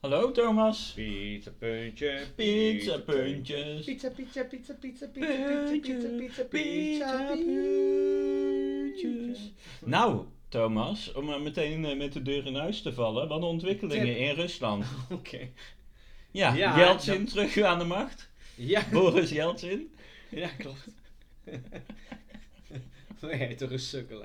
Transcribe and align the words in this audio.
Hallo 0.00 0.30
Thomas. 0.30 0.92
Pizza 0.94 1.50
puntje, 1.50 2.26
Pizza 2.36 2.98
puntjes. 2.98 3.84
Pizza, 3.84 4.10
pizza, 4.10 4.44
pizza, 4.44 4.74
pizza, 4.74 5.06
pizza, 5.08 5.36
pizza, 5.70 5.80
pizza, 5.80 6.08
pizza 6.08 6.44
pizza, 6.44 7.28
puntjes. 7.34 9.38
Nou, 9.84 10.24
Thomas, 10.48 11.12
om 11.12 11.24
maar 11.24 11.40
meteen 11.40 11.84
eh, 11.84 11.96
met 11.96 12.12
de 12.12 12.22
deur 12.22 12.46
in 12.46 12.54
huis 12.54 12.82
te 12.82 12.92
vallen. 12.92 13.28
Wat 13.28 13.42
ontwikkelingen 13.42 14.18
in 14.18 14.34
Rusland. 14.34 14.84
Oké. 15.10 15.48
Ja, 16.30 16.76
dat- 16.76 17.30
terug 17.30 17.60
aan 17.62 17.78
de 17.78 17.84
macht. 17.84 18.28
Ja, 18.54 18.82
Boris 18.92 19.30
Yeltsin. 19.30 19.94
ja, 20.28 20.48
klopt. 20.48 20.88
Jij 23.20 23.54
toch 23.54 23.70
een 23.70 23.78
sukkel? 23.78 24.24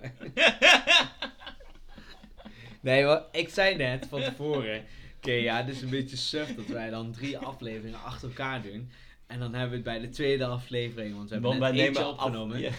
Nee, 2.82 3.18
ik 3.32 3.50
zei 3.50 3.76
net 3.76 4.06
van 4.10 4.22
tevoren. 4.22 4.84
Oké, 5.24 5.32
ja, 5.34 5.58
het 5.58 5.70
is 5.76 5.82
een 5.82 5.90
beetje 5.90 6.18
suf 6.18 6.56
dat 6.56 6.66
wij 6.66 6.90
dan 6.90 7.12
drie 7.12 7.38
afleveringen 7.38 8.00
achter 8.04 8.28
elkaar 8.28 8.62
doen. 8.62 8.90
En 9.28 9.40
dan 9.40 9.52
hebben 9.54 9.70
we 9.70 9.76
het 9.76 9.84
bij 9.84 10.00
de 10.00 10.10
tweede 10.10 10.46
aflevering, 10.46 11.16
want 11.16 11.28
we 11.30 11.34
hebben 11.34 11.60
Want 11.60 11.76
wij 11.76 11.86
eentje 11.88 12.04
af- 12.04 12.12
opgenomen. 12.12 12.60
ja. 12.60 12.72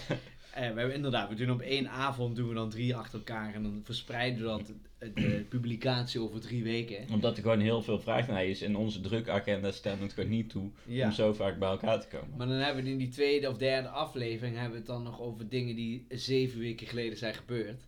Eh, 0.55 0.61
we 0.61 0.79
hebben 0.79 0.95
inderdaad, 0.95 1.29
we 1.29 1.35
doen 1.35 1.51
op 1.51 1.61
één 1.61 1.89
avond 1.91 2.37
doen 2.37 2.49
we 2.49 2.55
dan 2.55 2.71
drie 2.71 2.97
achter 2.97 3.19
elkaar 3.19 3.55
en 3.55 3.63
dan 3.63 3.81
verspreiden 3.85 4.39
we 4.41 4.45
dat 4.47 4.73
eh, 4.99 5.09
de 5.15 5.45
publicatie 5.49 6.21
over 6.21 6.41
drie 6.41 6.63
weken. 6.63 7.07
Omdat 7.13 7.37
er 7.37 7.43
gewoon 7.43 7.61
heel 7.61 7.83
veel 7.83 8.01
vraag 8.01 8.29
naar 8.29 8.45
is 8.47 8.63
en 8.63 8.77
onze 8.77 9.01
drukagenda 9.01 9.71
staan 9.73 9.99
het 10.01 10.13
gewoon 10.13 10.31
niet 10.31 10.51
toe 10.51 10.71
Ja. 10.87 11.07
om 11.07 11.13
zo 11.13 11.33
vaak 11.33 11.59
bij 11.59 11.69
elkaar 11.69 12.01
te 12.01 12.07
komen. 12.09 12.37
Maar 12.37 12.47
dan 12.47 12.57
hebben 12.57 12.85
we 12.85 12.91
in 12.91 12.99
die 12.99 13.09
tweede 13.09 13.49
of 13.49 13.57
derde 13.57 13.89
aflevering 13.89 14.55
hebben 14.55 14.73
we 14.73 14.79
het 14.79 14.87
dan 14.87 15.03
nog 15.03 15.21
over 15.21 15.49
dingen 15.49 15.77
die 15.77 16.07
zeven 16.09 16.59
weken 16.59 16.87
geleden 16.87 17.19
zijn 17.19 17.35
gebeurd. 17.35 17.83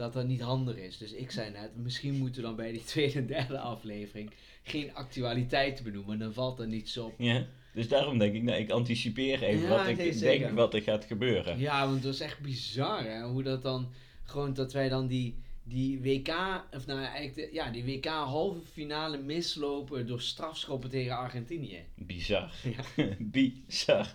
Dat 0.00 0.12
dat 0.12 0.26
niet 0.26 0.40
handig 0.40 0.76
is. 0.76 0.98
Dus 0.98 1.12
ik 1.12 1.30
zei 1.30 1.50
net, 1.50 1.70
misschien 1.76 2.14
moeten 2.14 2.40
we 2.40 2.46
dan 2.46 2.56
bij 2.56 2.72
die 2.72 2.84
tweede 2.92 3.18
en 3.18 3.26
derde 3.26 3.58
aflevering 3.58 4.30
geen 4.62 4.94
actualiteiten 4.94 5.84
benoemen. 5.84 6.18
Dan 6.18 6.32
valt 6.32 6.58
er 6.60 6.66
niets 6.66 6.96
op. 6.96 7.14
Ja, 7.18 7.46
dus 7.72 7.88
daarom 7.88 8.18
denk 8.18 8.34
ik, 8.34 8.42
nou, 8.42 8.58
ik 8.58 8.70
anticipeer 8.70 9.42
even 9.42 9.62
Ja, 9.62 9.68
wat 9.68 9.86
ik 9.86 9.96
zeker. 9.96 10.20
denk 10.20 10.56
wat 10.56 10.74
er 10.74 10.82
gaat 10.82 11.04
gebeuren. 11.04 11.58
Ja, 11.58 11.86
want 11.86 12.02
dat 12.02 12.14
is 12.14 12.20
echt 12.20 12.40
bizar 12.40 13.04
hè. 13.04 13.22
Hoe 13.22 13.42
dat 13.42 13.62
dan, 13.62 13.88
gewoon 14.24 14.54
dat 14.54 14.72
wij 14.72 14.88
dan 14.88 15.06
die, 15.06 15.34
die 15.62 16.00
WK, 16.00 16.28
of 16.72 16.86
nou 16.86 17.00
eigenlijk 17.00 17.34
de, 17.34 17.48
ja, 17.52 17.70
die 17.70 17.84
WK 17.84 18.06
halve 18.06 18.60
finale 18.72 19.18
mislopen 19.18 20.06
door 20.06 20.20
strafschoppen 20.20 20.90
tegen 20.90 21.16
Argentinië. 21.16 21.84
Bizar. 21.94 22.52
Ja. 22.62 23.04
Bizar. 23.18 24.14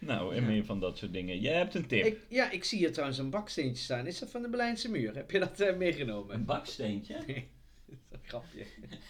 Nou, 0.00 0.34
en 0.34 0.42
Ja. 0.42 0.48
meer 0.48 0.64
van 0.64 0.80
dat 0.80 0.98
soort 0.98 1.12
dingen. 1.12 1.40
Jij 1.40 1.54
hebt 1.56 1.74
een 1.74 1.86
tip. 1.86 2.04
Ik, 2.04 2.18
ja, 2.28 2.50
ik 2.50 2.64
zie 2.64 2.78
hier 2.78 2.92
trouwens 2.92 3.18
een 3.18 3.30
baksteentje 3.30 3.82
staan. 3.82 4.06
Is 4.06 4.18
dat 4.18 4.30
van 4.30 4.42
de 4.42 4.48
Berlijnse 4.48 4.90
muur? 4.90 5.14
Heb 5.14 5.30
je 5.30 5.38
dat 5.38 5.60
eh, 5.60 5.76
meegenomen? 5.76 6.34
Een 6.34 6.44
baksteentje? 6.44 7.14
Dat 7.88 7.96
is 7.96 7.96
een 8.10 8.18
grapje. 8.22 8.64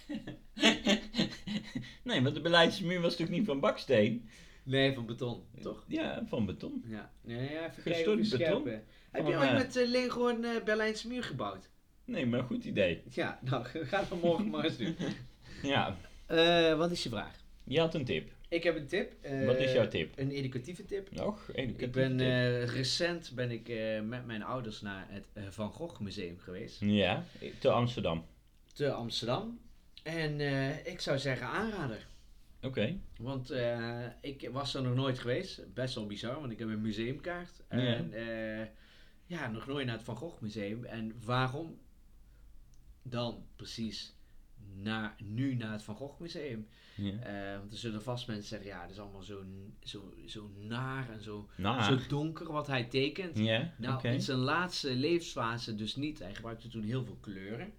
nee, 2.05 2.23
want 2.23 2.35
de 2.35 2.41
beleidsmuur 2.41 3.01
was 3.01 3.11
natuurlijk 3.11 3.39
niet 3.39 3.47
van 3.47 3.61
baksteen. 3.61 4.29
Nee, 4.63 4.93
van 4.95 5.07
beton, 5.07 5.43
toch? 5.63 5.85
Ja, 5.89 6.25
van 6.29 6.47
beton. 6.47 6.85
Ja. 6.87 7.13
Nee, 7.23 7.51
ja, 7.53 7.71
even 7.71 7.83
Gestort 7.83 8.31
beton? 8.31 8.65
bent. 8.65 8.83
Heb 9.11 9.23
Van, 9.23 9.31
je 9.31 9.39
ooit 9.39 9.49
eh, 9.49 9.55
met 9.57 9.77
eh, 9.77 9.89
Lego 9.89 10.29
een 10.29 10.45
eh, 10.45 10.63
Berlijnse 10.65 11.09
muur 11.09 11.23
gebouwd? 11.25 11.71
Nee, 12.05 12.27
maar 12.27 12.43
goed 12.43 12.65
idee. 12.65 13.03
Ja, 13.11 13.39
nou, 13.43 13.65
ga 13.91 14.05
dat 14.09 14.21
morgen 14.21 14.49
maar 14.51 14.65
eens 14.65 14.77
doen. 14.77 14.97
Ja, 15.63 15.97
Eh, 16.27 16.77
wat 16.79 16.91
is 16.91 17.03
je 17.03 17.09
vraag? 17.09 17.37
je 17.65 17.81
had 17.81 17.95
een 17.95 18.05
tip. 18.05 18.31
Ik 18.49 18.63
heb 18.63 18.77
een 18.77 18.87
tip. 18.87 19.13
eh, 19.21 19.47
Wat 19.47 19.59
is 19.59 19.73
jouw 19.73 19.89
tip? 19.89 20.19
Een 20.19 20.31
educatieve 20.31 20.85
tip. 20.85 21.11
Nog? 21.11 21.49
Een 21.53 21.75
Ik 21.81 21.93
ben 21.93 22.21
eh, 22.21 22.65
recent 22.65 23.33
ben 23.35 23.51
ik 23.51 23.69
eh, 23.69 24.01
met 24.01 24.27
mijn 24.27 24.43
ouders 24.43 24.81
naar 24.81 25.07
het 25.09 25.27
eh, 25.33 25.43
Van 25.51 25.71
Gogh 25.71 26.01
Museum 26.01 26.39
geweest. 26.39 26.81
Ja, 26.81 27.25
te 27.59 27.71
Amsterdam. 27.71 28.25
Te 28.73 28.91
Amsterdam. 28.93 29.61
En 30.03 30.41
eh, 30.41 30.87
ik 30.87 31.01
zou 31.01 31.19
zeggen 31.19 31.47
aanrader. 31.47 32.07
Oké. 32.63 32.99
Want 33.19 33.51
eh, 33.51 34.07
ik 34.21 34.49
was 34.53 34.75
er 34.75 34.83
nog 34.83 34.95
nooit 34.95 35.19
geweest. 35.19 35.75
Best 35.75 35.95
wel 35.95 36.07
bizar, 36.07 36.41
want 36.41 36.53
ik 36.53 36.59
heb 36.59 36.69
een 36.69 36.81
museumkaart. 36.81 37.63
En 37.69 38.13
eh, 38.13 38.67
ja, 39.27 39.51
nog 39.51 39.67
nooit 39.67 39.87
naar 39.87 39.95
het 39.97 40.05
Van 40.05 40.17
Gogh 40.17 40.41
Museum. 40.43 40.85
En 40.85 41.13
waarom 41.25 41.79
dan 43.03 43.47
precies 43.57 44.15
naar, 44.75 45.15
nu 45.25 45.55
naar 45.55 45.73
het 45.73 45.83
Van 45.83 45.95
Gogh 45.95 46.21
Museum? 46.21 46.69
Ja. 46.97 47.13
Eh, 47.13 47.59
want 47.59 47.73
er 47.73 47.79
zullen 47.79 48.03
vast 48.03 48.27
mensen 48.27 48.49
zeggen, 48.49 48.69
ja, 48.69 48.83
het 48.83 48.91
is 48.91 48.99
allemaal 48.99 49.23
zo, 49.23 49.45
zo, 49.83 50.15
zo 50.27 50.51
naar 50.57 51.11
en 51.11 51.23
zo, 51.23 51.49
zo 51.83 51.99
donker 52.09 52.53
wat 52.53 52.67
hij 52.67 52.85
tekent. 52.85 53.39
ja, 53.39 53.75
Nou, 53.77 54.09
in 54.09 54.23
zijn 54.23 54.39
laatste 54.39 54.95
levensfase 54.95 55.75
dus 55.75 55.97
niet. 55.97 56.19
Hij 56.19 56.35
gebruikte 56.35 56.69
toen 56.69 56.83
heel 56.83 57.05
veel 57.05 57.19
kleuren. 57.21 57.73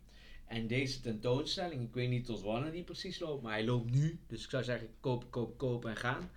En 0.45 0.67
deze 0.67 1.01
tentoonstelling, 1.01 1.81
ik 1.81 1.93
weet 1.93 2.09
niet 2.09 2.25
tot 2.25 2.41
wanneer 2.41 2.71
die 2.71 2.83
precies 2.83 3.19
loopt, 3.19 3.43
maar 3.43 3.53
hij 3.53 3.65
loopt 3.65 3.91
nu. 3.91 4.19
Dus 4.27 4.43
ik 4.43 4.49
zou 4.49 4.63
zeggen, 4.63 4.87
kopen, 4.99 5.29
kopen, 5.29 5.55
kopen 5.55 5.89
en 5.89 5.95
gaan. 5.97 6.29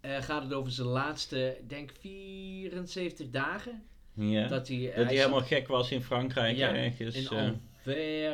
Eh, 0.00 0.22
gaat 0.22 0.42
het 0.42 0.52
over 0.52 0.72
zijn 0.72 0.88
laatste, 0.88 1.56
ik 1.60 1.68
denk 1.68 1.92
74 2.00 3.30
dagen. 3.30 3.82
Ja. 4.12 4.40
Dat, 4.40 4.50
Dat 4.50 4.68
hij, 4.68 4.76
hij 4.76 4.90
hij 4.92 5.02
zat 5.02 5.12
helemaal 5.12 5.40
gek 5.40 5.68
was 5.68 5.90
in 5.90 6.02
Frankrijk 6.02 6.56
Ja, 6.56 6.74
ergens. 6.74 7.14
in 7.14 7.60
eh 7.84 8.32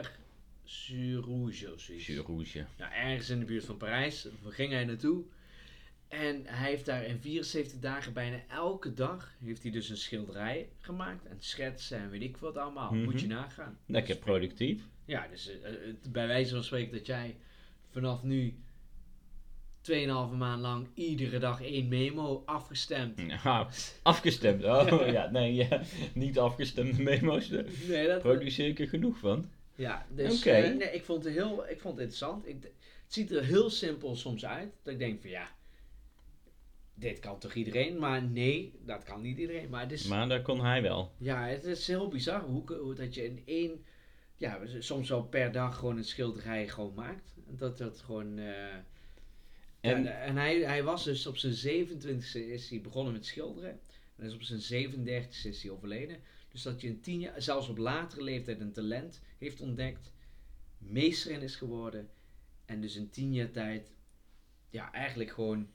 Anvers-sur-Rouge 0.65 1.73
of 1.73 1.81
zoiets. 1.81 2.05
Chirurgie. 2.05 2.65
Nou, 2.79 2.93
ergens 2.93 3.31
in 3.31 3.39
de 3.39 3.45
buurt 3.45 3.65
van 3.65 3.77
Parijs. 3.77 4.29
Ging 4.49 4.73
hij 4.73 4.85
naartoe. 4.85 5.23
En 6.09 6.43
hij 6.47 6.71
heeft 6.71 6.87
daar 6.87 7.05
in 7.05 7.21
74 7.21 7.79
dagen 7.79 8.13
bijna 8.13 8.41
elke 8.49 8.95
dag 8.95 9.35
heeft 9.45 9.63
hij 9.63 9.73
dus 9.73 9.89
een 9.89 9.97
schilderij 9.97 10.69
gemaakt. 10.81 11.27
En 11.27 11.37
schetsen 11.39 11.99
en 11.99 12.11
weet 12.11 12.23
ik 12.23 12.37
wat 12.37 12.57
allemaal. 12.57 12.93
Mhm. 12.93 13.05
Moet 13.05 13.21
je 13.21 13.27
nagaan. 13.27 13.79
Lekker 13.87 14.17
productief. 14.17 14.83
Ja, 15.05 15.27
dus 15.31 15.49
eh, 15.49 15.73
eh, 15.73 15.95
bij 16.11 16.27
wijze 16.27 16.55
van 16.55 16.65
spreken 16.65 16.93
dat 16.93 17.07
jij 17.07 17.37
vanaf 17.91 18.23
nu 18.23 18.59
2,5 19.81 20.37
maand 20.37 20.61
lang 20.61 20.89
iedere 20.95 21.39
dag 21.39 21.63
één 21.63 21.89
memo 21.89 22.43
afgestemd. 22.47 23.21
Ja, 23.27 23.69
afgestemd. 24.03 24.65
Oh 24.65 25.09
ja, 25.13 25.31
nee, 25.31 25.55
ja, 25.55 25.83
niet 26.15 26.39
afgestemde 26.39 27.03
memo's. 27.03 27.49
Daar 27.49 27.65
Nee, 27.89 28.07
dat, 28.07 28.23
produceer 28.23 28.69
ik 28.69 28.81
er 28.81 28.89
genoeg 28.89 29.19
van. 29.19 29.51
Ja, 29.75 30.07
dus 30.11 30.45
eh, 30.47 30.77
nee, 30.77 30.91
ik 30.93 31.05
vond 31.05 31.25
het 31.25 31.33
heel 31.35 31.69
ik 31.69 31.81
vond 31.81 31.99
het 31.99 32.03
interessant. 32.09 32.47
Ik, 32.49 32.62
het 32.62 32.73
ziet 33.07 33.31
er 33.31 33.45
heel 33.45 33.71
simpel 33.71 34.17
soms 34.17 34.45
uit. 34.47 34.73
Dat 34.83 34.93
ik 34.93 34.99
denk 34.99 35.21
van 35.21 35.31
ja, 35.31 35.49
dit 36.95 37.19
kan 37.19 37.39
toch 37.39 37.55
iedereen? 37.55 37.99
Maar 37.99 38.23
nee, 38.23 38.73
dat 38.84 39.03
kan 39.05 39.21
niet 39.21 39.39
iedereen. 39.39 39.69
Maar 39.71 39.81
het 39.81 39.93
is, 39.93 40.07
Maar 40.07 40.29
daar 40.29 40.43
kon 40.43 40.61
hij 40.65 40.83
wel. 40.83 41.13
ja, 41.19 41.47
het 41.47 41.65
is 41.65 41.87
heel 41.87 42.09
bizar 42.09 42.41
hoe, 42.43 42.75
hoe 42.77 42.95
dat 42.95 43.15
je 43.15 43.25
in 43.25 43.43
één, 43.45 43.84
ja, 44.37 44.61
soms 44.79 45.09
wel 45.09 45.23
per 45.25 45.53
dag 45.53 45.79
gewoon 45.79 45.97
een 45.97 46.05
schilderij 46.05 46.69
gewoon 46.69 46.95
maakt. 46.95 47.33
Dat 47.47 47.79
dat 47.79 48.01
gewoon... 48.01 48.39
eh, 48.39 48.75
En- 48.75 48.84
en, 49.81 50.21
en 50.23 50.37
hij, 50.37 50.59
hij 50.61 50.83
was 50.83 51.05
dus 51.05 51.27
op 51.27 51.37
zijn 51.37 51.87
27e 51.89 52.39
is 52.49 52.71
hij 52.71 52.81
begonnen 52.81 53.13
met 53.13 53.27
schilderen. 53.27 53.71
En 54.17 54.25
dus 54.25 54.34
op 54.34 54.43
zijn 54.43 54.61
37e 54.91 55.29
is 55.47 55.63
hij 55.63 55.71
overleden. 55.71 56.17
Dus 56.54 56.62
dat 56.62 56.81
je 56.81 56.87
in 56.87 57.00
tien 57.00 57.20
jaar, 57.20 57.42
zelfs 57.42 57.69
op 57.69 57.78
latere 57.78 58.22
leeftijd 58.22 58.60
een 58.60 58.72
talent 58.72 59.20
heeft 59.38 59.60
ontdekt, 59.60 60.12
meester 60.78 61.31
in 61.31 61.41
is 61.42 61.56
geworden. 61.56 62.09
En 62.65 62.81
dus 62.81 62.97
in 62.97 63.10
tien 63.10 63.32
jaar 63.32 63.50
tijd, 63.50 63.94
ja, 64.70 64.92
eigenlijk 64.92 65.31
gewoon 65.31 65.69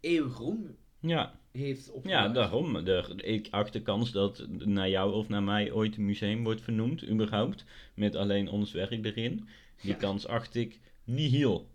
eeuwig 0.00 0.36
roem 0.36 0.76
Ja, 1.00 1.38
heeft 1.52 1.86
ja 1.86 1.92
opgebouwd. 1.92 2.34
daarom. 2.34 2.84
De, 2.84 3.14
ik 3.16 3.48
acht 3.50 3.72
de 3.72 3.82
kans 3.82 4.12
dat 4.12 4.46
naar 4.48 4.88
jou 4.88 5.12
of 5.12 5.28
naar 5.28 5.42
mij 5.42 5.72
ooit 5.72 5.96
een 5.96 6.04
museum 6.04 6.44
wordt 6.44 6.60
vernoemd, 6.62 7.08
überhaupt. 7.08 7.64
Met 7.94 8.14
alleen 8.16 8.48
ons 8.48 8.72
werk 8.72 9.04
erin. 9.04 9.48
Die 9.80 9.90
Ja. 9.90 9.96
kans 9.96 10.26
acht 10.26 10.54
ik 10.54 10.80
nihil. 11.04 11.68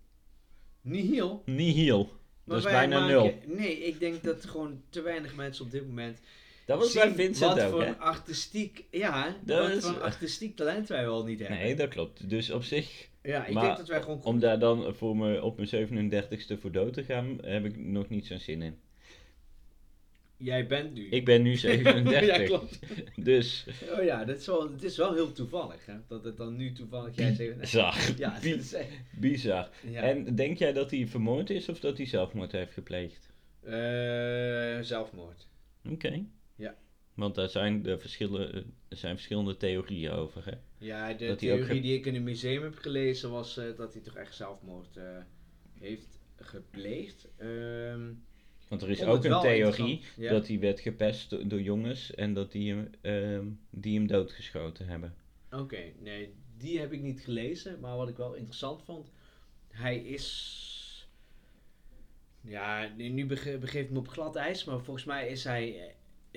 Nihil. 0.80 1.42
Nihil. 1.46 2.04
Maar 2.44 2.56
Dat 2.56 2.66
is 2.66 2.72
bijna 2.72 2.98
maken- 3.00 3.40
nul. 3.46 3.56
Nee, 3.56 3.78
ik 3.78 3.98
denk 4.00 4.22
dat 4.22 4.44
gewoon 4.44 4.82
te 4.88 5.00
weinig 5.00 5.34
mensen 5.36 5.64
op 5.64 5.70
dit 5.70 5.86
moment 5.86 6.20
Dat 6.66 6.78
was 6.78 6.92
bij 6.92 7.10
Vincent 7.14 7.54
wat 7.54 7.62
ook, 7.64 7.70
voor 7.70 7.82
hè? 7.84 7.96
artistiek, 7.96 8.84
ja, 8.90 9.36
Dat 9.44 9.58
wat 9.68 9.76
is- 9.76 9.84
voor 9.84 10.00
artistiek 10.02 10.56
talent 10.56 10.88
wij 10.88 11.04
wel 11.04 11.24
niet 11.24 11.38
hebben. 11.40 11.58
Nee, 11.58 11.74
dat 11.74 11.88
klopt. 11.88 12.30
Dus 12.30 12.50
op 12.50 12.62
zich, 12.64 13.08
Ja, 13.22 13.46
ik 13.46 13.54
Maar 13.54 13.64
denk 13.64 13.76
dat 13.76 13.88
wij 13.88 14.00
gewoon 14.02 14.22
om 14.22 14.38
daar 14.40 14.58
dan 14.58 14.94
voor 14.94 15.16
me 15.16 15.42
op 15.42 15.56
mijn 15.56 15.68
37ste 15.68 16.58
voor 16.60 16.72
dood 16.72 16.92
te 16.92 17.04
gaan, 17.04 17.38
heb 17.44 17.64
ik 17.64 17.76
nog 17.76 18.08
niet 18.08 18.26
zo'n 18.26 18.38
zin 18.38 18.62
in. 18.62 18.78
Jij 20.36 20.66
bent 20.66 20.94
nu. 20.94 21.08
Ik 21.08 21.24
ben 21.24 21.42
nu 21.42 21.56
37. 21.56 22.26
ja, 22.36 22.44
klopt. 22.44 22.78
Dus, 23.16 23.66
Oh 23.98 24.04
ja, 24.04 24.24
dat 24.24 24.36
is 24.36 24.46
wel, 24.46 24.70
het 24.72 24.82
is 24.82 24.96
wel 24.96 25.14
heel 25.14 25.32
toevallig, 25.32 25.86
hè? 25.86 25.94
Dat 26.08 26.24
het 26.24 26.36
dan 26.36 26.56
nu 26.56 26.72
toevallig 26.72 27.16
jij 27.16 27.34
zegt. 27.34 27.58
bizar. 27.58 27.96
Ja, 28.16 28.34
dat 28.34 28.42
is 28.44 28.72
echt- 28.84 28.88
Bizar. 29.16 29.68
ja. 29.90 30.02
En 30.02 30.34
denk 30.34 30.58
jij 30.58 30.72
dat 30.72 30.90
hij 30.90 31.06
vermoord 31.06 31.50
is 31.50 31.68
of 31.68 31.80
dat 31.80 31.96
hij 31.96 32.06
zelfmoord 32.06 32.52
heeft 32.52 32.72
gepleegd? 32.72 33.30
Eh, 33.62 33.72
zelfmoord. 34.80 35.46
Oké. 35.90 36.24
Want 37.14 37.34
daar 37.34 37.48
zijn, 37.48 37.82
de 37.82 37.98
verschillen, 37.98 38.54
er 38.88 38.96
zijn 38.96 39.14
verschillende 39.14 39.56
theorieën 39.56 40.10
over. 40.10 40.44
Hè? 40.44 40.52
Ja, 40.78 41.12
de 41.12 41.26
Dat 41.26 41.38
theorie 41.38 41.80
die 41.80 41.94
ik 41.98 42.06
in 42.06 42.14
het 42.14 42.22
museum 42.22 42.62
heb 42.62 42.76
gelezen 42.78 43.30
was 43.30 43.56
eh, 43.56 43.76
dat 43.76 43.92
hij 43.92 44.02
toch 44.02 44.14
echt 44.16 44.34
zelfmoord 44.34 44.96
eh, 44.96 45.18
heeft 45.80 46.18
gepleegd. 46.36 47.28
Ehm, 47.36 48.12
Want 48.68 48.82
er 48.82 48.90
is 48.90 49.02
ook 49.02 49.24
een 49.24 49.40
theorie. 49.40 50.00
Ja. 50.16 50.30
dat 50.30 50.48
hij 50.48 50.58
werd 50.58 50.80
gepest 50.80 51.30
do- 51.30 51.46
door 51.46 51.60
jongens 51.60 52.14
en 52.14 52.34
dat 52.34 52.52
die 52.52 52.72
hem, 52.74 52.90
ehm, 53.00 53.46
die 53.70 53.98
hem 53.98 54.06
doodgeschoten 54.06 54.86
hebben. 54.86 55.14
Oké, 55.50 55.82
nee, 55.98 56.34
die 56.56 56.78
heb 56.78 56.92
ik 56.92 57.00
niet 57.00 57.20
gelezen. 57.20 57.80
Maar 57.80 57.96
wat 57.96 58.08
ik 58.08 58.16
wel 58.16 58.34
interessant 58.34 58.82
vond, 58.82 59.10
hij 59.68 59.98
is. 59.98 60.68
Ja, 62.40 62.92
nu 62.96 63.08
nu 63.08 63.26
bege- 63.26 63.58
begeef 63.58 63.84
ik 63.84 63.90
me 63.90 63.98
op 63.98 64.08
glad 64.08 64.36
ijs, 64.36 64.64
maar 64.64 64.80
volgens 64.80 65.04
mij 65.06 65.28
is 65.28 65.44
hij 65.44 65.80
eh, 65.80 65.92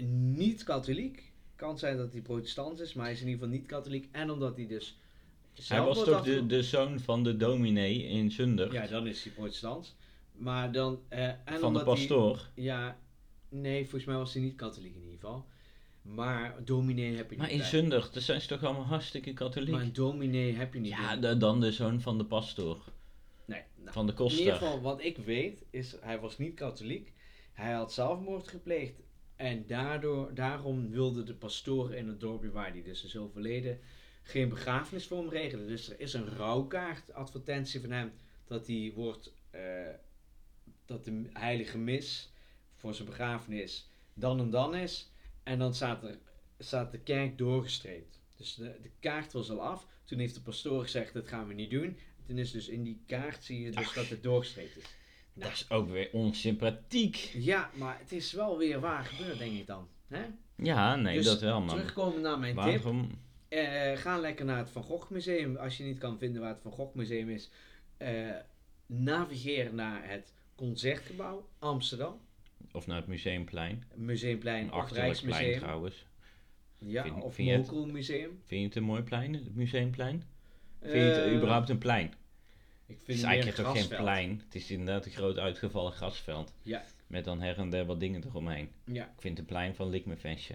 niet 0.05 0.63
katholiek. 0.63 1.31
Kan 1.55 1.77
zijn 1.79 1.97
dat 1.97 2.11
hij 2.11 2.21
protestant 2.21 2.79
is, 2.79 2.93
maar 2.93 3.05
hij 3.05 3.13
is 3.13 3.21
in 3.21 3.27
ieder 3.27 3.43
geval 3.43 3.57
niet 3.59 3.67
katholiek. 3.67 4.07
En 4.11 4.31
omdat 4.31 4.55
hij 4.55 4.67
dus. 4.67 4.97
Hij 5.67 5.81
was 5.81 6.03
toch 6.03 6.23
de, 6.23 6.45
de 6.45 6.63
zoon 6.63 6.99
van 6.99 7.23
de 7.23 7.37
dominee 7.37 8.03
in 8.03 8.31
Zundert? 8.31 8.71
Ja, 8.71 8.87
dan 8.87 9.07
is 9.07 9.23
hij 9.23 9.33
protestant. 9.33 9.95
Maar 10.31 10.71
dan. 10.71 10.99
eh, 11.09 11.27
en 11.27 11.59
van 11.59 11.71
de 11.73 11.79
hij- 11.79 11.87
pastoor. 11.87 12.49
ja, 12.55 12.97
nee, 13.49 13.81
volgens 13.81 14.05
mij 14.05 14.15
was 14.15 14.33
hij 14.33 14.41
niet 14.41 14.55
katholiek 14.55 14.95
in 14.95 15.01
ieder 15.01 15.19
geval. 15.19 15.45
Maar 16.01 16.55
dominee 16.65 17.15
heb 17.15 17.29
je 17.31 17.37
Maar 17.37 17.45
niet. 17.45 17.55
in 17.55 17.61
bij. 17.61 17.69
Zundert, 17.69 18.13
dat 18.13 18.23
zijn 18.23 18.41
ze 18.41 18.47
toch 18.47 18.63
allemaal 18.63 18.83
hartstikke 18.85 19.33
katholiek? 19.33 19.71
Maar 19.73 19.81
een 19.81 19.93
dominee 19.93 20.53
heb 20.55 20.73
je 20.73 20.79
niet. 20.79 20.91
ja, 20.91 21.13
in. 21.13 21.21
de- 21.21 21.37
dan 21.37 21.59
de 21.59 21.71
zoon 21.71 22.01
van 22.01 22.17
de 22.17 22.25
pastoor. 22.25 22.83
Nee, 23.45 23.61
nou, 23.75 23.91
Van 23.93 24.05
de 24.05 24.11
in 24.13 24.17
ieder 24.19 24.35
koster. 24.35 24.53
geval, 24.53 24.81
wat 24.81 25.03
ik 25.03 25.17
weet, 25.17 25.63
is 25.69 25.95
hij 26.01 26.19
was 26.19 26.37
niet 26.37 26.53
katholiek. 26.55 27.13
Hij 27.53 27.73
had 27.73 27.93
zelfmoord 27.93 28.47
gepleegd. 28.47 28.93
En 29.35 29.67
daardoor, 29.67 30.33
daarom 30.33 30.89
wilde 30.89 31.23
de 31.23 31.33
pastoor 31.33 31.93
in 31.93 32.07
het 32.07 32.19
dorpje 32.19 32.51
waar 32.51 32.71
hij 32.71 32.83
dus 32.83 33.03
is 33.03 33.17
overleden, 33.17 33.79
geen 34.23 34.49
begrafenis 34.49 35.07
voor 35.07 35.17
hem 35.17 35.29
regelen. 35.29 35.67
Dus 35.67 35.89
er 35.89 35.99
is 35.99 36.13
een 36.13 36.35
rouwkaart, 36.35 37.13
advertentie 37.13 37.81
van 37.81 37.91
hem, 37.91 38.11
dat 38.47 38.67
hij 38.67 38.91
wordt, 38.95 39.33
eh, 39.49 39.61
dat 40.85 41.05
de 41.05 41.29
heilige 41.33 41.77
mis 41.77 42.31
voor 42.75 42.93
zijn 42.93 43.07
begrafenis 43.07 43.89
dan 44.13 44.39
en 44.39 44.49
dan 44.49 44.75
is. 44.75 45.11
En 45.43 45.59
dan 45.59 45.73
staat, 45.73 46.03
er, 46.03 46.17
staat 46.57 46.91
de 46.91 46.99
kerk 46.99 47.37
doorgestreept. 47.37 48.19
Dus 48.37 48.55
de, 48.55 48.77
de 48.81 48.91
kaart 48.99 49.33
was 49.33 49.49
al 49.49 49.61
af. 49.61 49.87
Toen 50.03 50.19
heeft 50.19 50.35
de 50.35 50.41
pastoor 50.41 50.81
gezegd, 50.81 51.13
dat 51.13 51.27
gaan 51.27 51.47
we 51.47 51.53
niet 51.53 51.69
doen. 51.69 51.97
Toen 52.27 52.37
is 52.37 52.51
dus 52.51 52.67
in 52.67 52.83
die 52.83 53.03
kaart 53.07 53.43
zie 53.43 53.61
je 53.61 53.71
dus 53.71 53.85
Ach. 53.85 53.93
dat 53.93 54.07
het 54.07 54.23
doorgestreept 54.23 54.77
is. 54.77 54.85
Dat 55.33 55.51
is 55.51 55.69
ook 55.69 55.89
weer 55.89 56.09
onsympathiek. 56.11 57.15
Ja, 57.33 57.69
maar 57.73 57.97
het 57.99 58.11
is 58.11 58.31
wel 58.31 58.57
weer 58.57 58.79
waar 58.79 59.03
gebeurd, 59.05 59.37
denk 59.39 59.53
ik 59.59 59.67
dan. 59.67 59.87
Hè? 60.07 60.23
Ja, 60.55 60.95
nee, 60.95 61.15
Dus 61.15 61.25
dat 61.25 61.41
wel, 61.41 61.59
man. 61.61 61.75
Terugkomen 61.75 62.21
naar 62.21 62.39
mijn 62.39 62.55
tip. 62.55 62.63
Waarom? 62.81 63.09
Eh, 63.47 63.97
ga 63.97 64.17
lekker 64.19 64.45
naar 64.45 64.57
het 64.57 64.69
Van 64.69 64.83
Gogh 64.83 65.09
Museum. 65.11 65.55
Als 65.55 65.77
je 65.77 65.83
niet 65.83 65.97
kan 65.97 66.17
vinden 66.17 66.41
waar 66.41 66.49
het 66.49 66.61
Van 66.61 66.71
Gogh 66.71 66.95
Museum 66.95 67.29
is. 67.29 67.49
eh, 67.97 68.29
navigeer 68.85 69.73
naar 69.73 70.09
het 70.09 70.33
Concertgebouw 70.55 71.47
Amsterdam. 71.59 72.19
Of 72.71 72.87
naar 72.87 72.97
het 72.97 73.07
Museumplein. 73.07 73.83
Museumplein 73.95 74.63
Een 74.65 74.73
of 74.73 74.91
Rijksmuseum. 74.91 75.59
trouwens. 75.59 76.05
Ja, 76.77 77.03
Vind- 77.03 77.21
of? 77.23 77.37
Mokel 77.39 77.85
Museum. 77.85 78.41
Vind 78.45 78.61
je 78.61 78.67
het 78.67 78.75
een 78.75 78.83
mooi 78.83 79.01
plein, 79.01 79.33
het 79.33 79.55
Museumplein? 79.55 80.23
Vind 80.81 80.93
je 80.93 80.99
het 80.99 81.25
Eh, 81.25 81.33
überhaupt 81.35 81.69
een 81.69 81.77
plein? 81.77 82.13
Ik 82.85 82.95
Het 82.95 83.05
vind 83.05 83.17
is 83.17 83.23
het 83.23 83.25
meer 83.33 83.41
eigenlijk 83.43 83.55
toch 83.69 83.87
geen 83.89 83.97
plein. 83.99 84.41
Het 84.45 84.55
is 84.55 84.71
inderdaad 84.71 85.05
een 85.05 85.11
groot 85.11 85.37
uitgevallen 85.37 85.91
grasveld. 85.91 86.53
Ja. 86.61 86.83
Met 87.07 87.25
dan 87.25 87.41
her 87.41 87.57
en 87.57 87.69
der 87.69 87.85
wat 87.85 87.99
dingen 87.99 88.23
eromheen. 88.25 88.69
Ja. 88.85 89.03
Ik 89.03 89.21
vind 89.21 89.37
het 89.37 89.47
een 89.47 89.53
plein 89.53 89.75
van 89.75 89.89
Likmevensje. 89.89 90.53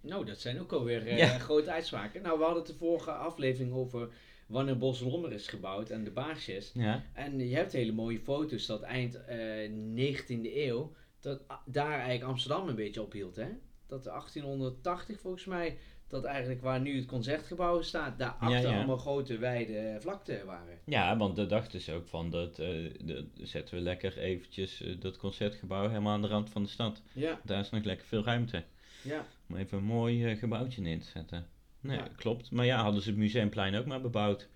Nou, 0.00 0.24
dat 0.24 0.40
zijn 0.40 0.60
ook 0.60 0.72
alweer 0.72 1.06
eh, 1.06 1.18
Ja. 1.18 1.38
grote 1.38 1.70
uitspraken. 1.70 2.22
Nou, 2.22 2.38
we 2.38 2.44
hadden 2.44 2.62
het 2.62 2.72
de 2.72 2.78
vorige 2.78 3.10
aflevering 3.10 3.72
over 3.72 4.08
wanneer 4.46 4.78
Boslonder 4.78 5.32
is 5.32 5.46
gebouwd 5.48 5.90
en 5.90 6.04
de 6.04 6.10
baarsjes. 6.10 6.70
Ja. 6.74 7.04
En 7.12 7.48
je 7.48 7.54
hebt 7.56 7.72
hele 7.72 7.92
mooie 7.92 8.20
foto's 8.20 8.66
dat 8.66 8.82
eind 8.82 9.24
eh 9.24 9.70
19e 9.94 10.54
eeuw, 10.56 10.92
dat 11.20 11.42
daar 11.64 11.92
eigenlijk 11.98 12.22
Amsterdam 12.24 12.68
een 12.68 12.74
beetje 12.74 13.02
ophield. 13.02 13.36
Hè? 13.36 13.48
Dat 13.86 14.04
1880 14.04 15.20
volgens 15.20 15.44
mij, 15.44 15.78
dat 16.10 16.24
eigenlijk 16.24 16.62
waar 16.62 16.80
nu 16.80 16.96
het 16.96 17.06
concertgebouw 17.06 17.82
staat, 17.82 18.18
daarachter 18.18 18.60
Ja, 18.60 18.68
ja. 18.70 18.76
allemaal 18.76 18.96
grote 18.96 19.38
wijde 19.38 19.96
vlakten 20.00 20.46
waren. 20.46 20.78
Ja, 20.84 21.16
want 21.16 21.36
daar 21.36 21.48
dachten 21.48 21.80
ze 21.80 21.92
ook 21.92 22.08
van, 22.08 22.30
dat 22.30 22.58
eh, 22.58 22.66
de, 23.04 23.26
zetten 23.34 23.74
we 23.74 23.80
lekker 23.80 24.18
eventjes 24.18 24.82
eh, 24.82 25.00
dat 25.00 25.16
concertgebouw 25.16 25.88
helemaal 25.88 26.12
aan 26.12 26.22
de 26.22 26.28
rand 26.28 26.50
van 26.50 26.62
de 26.62 26.68
stad. 26.68 27.02
Ja, 27.12 27.40
Daar 27.44 27.60
is 27.60 27.70
nog 27.70 27.84
lekker 27.84 28.06
veel 28.06 28.24
ruimte. 28.24 28.62
ja. 29.02 29.26
Om 29.48 29.56
even 29.56 29.78
een 29.78 29.84
mooi 29.84 30.24
eh, 30.26 30.38
gebouwtje 30.38 30.82
in 30.82 31.00
te 31.00 31.06
zetten. 31.06 31.46
Nee, 31.80 31.96
Ja. 31.96 32.08
klopt. 32.16 32.50
Maar 32.50 32.64
ja, 32.66 32.82
hadden 32.82 33.02
ze 33.02 33.08
het 33.08 33.18
museumplein 33.18 33.74
ook 33.74 33.86
maar 33.86 34.00
bebouwd. 34.00 34.48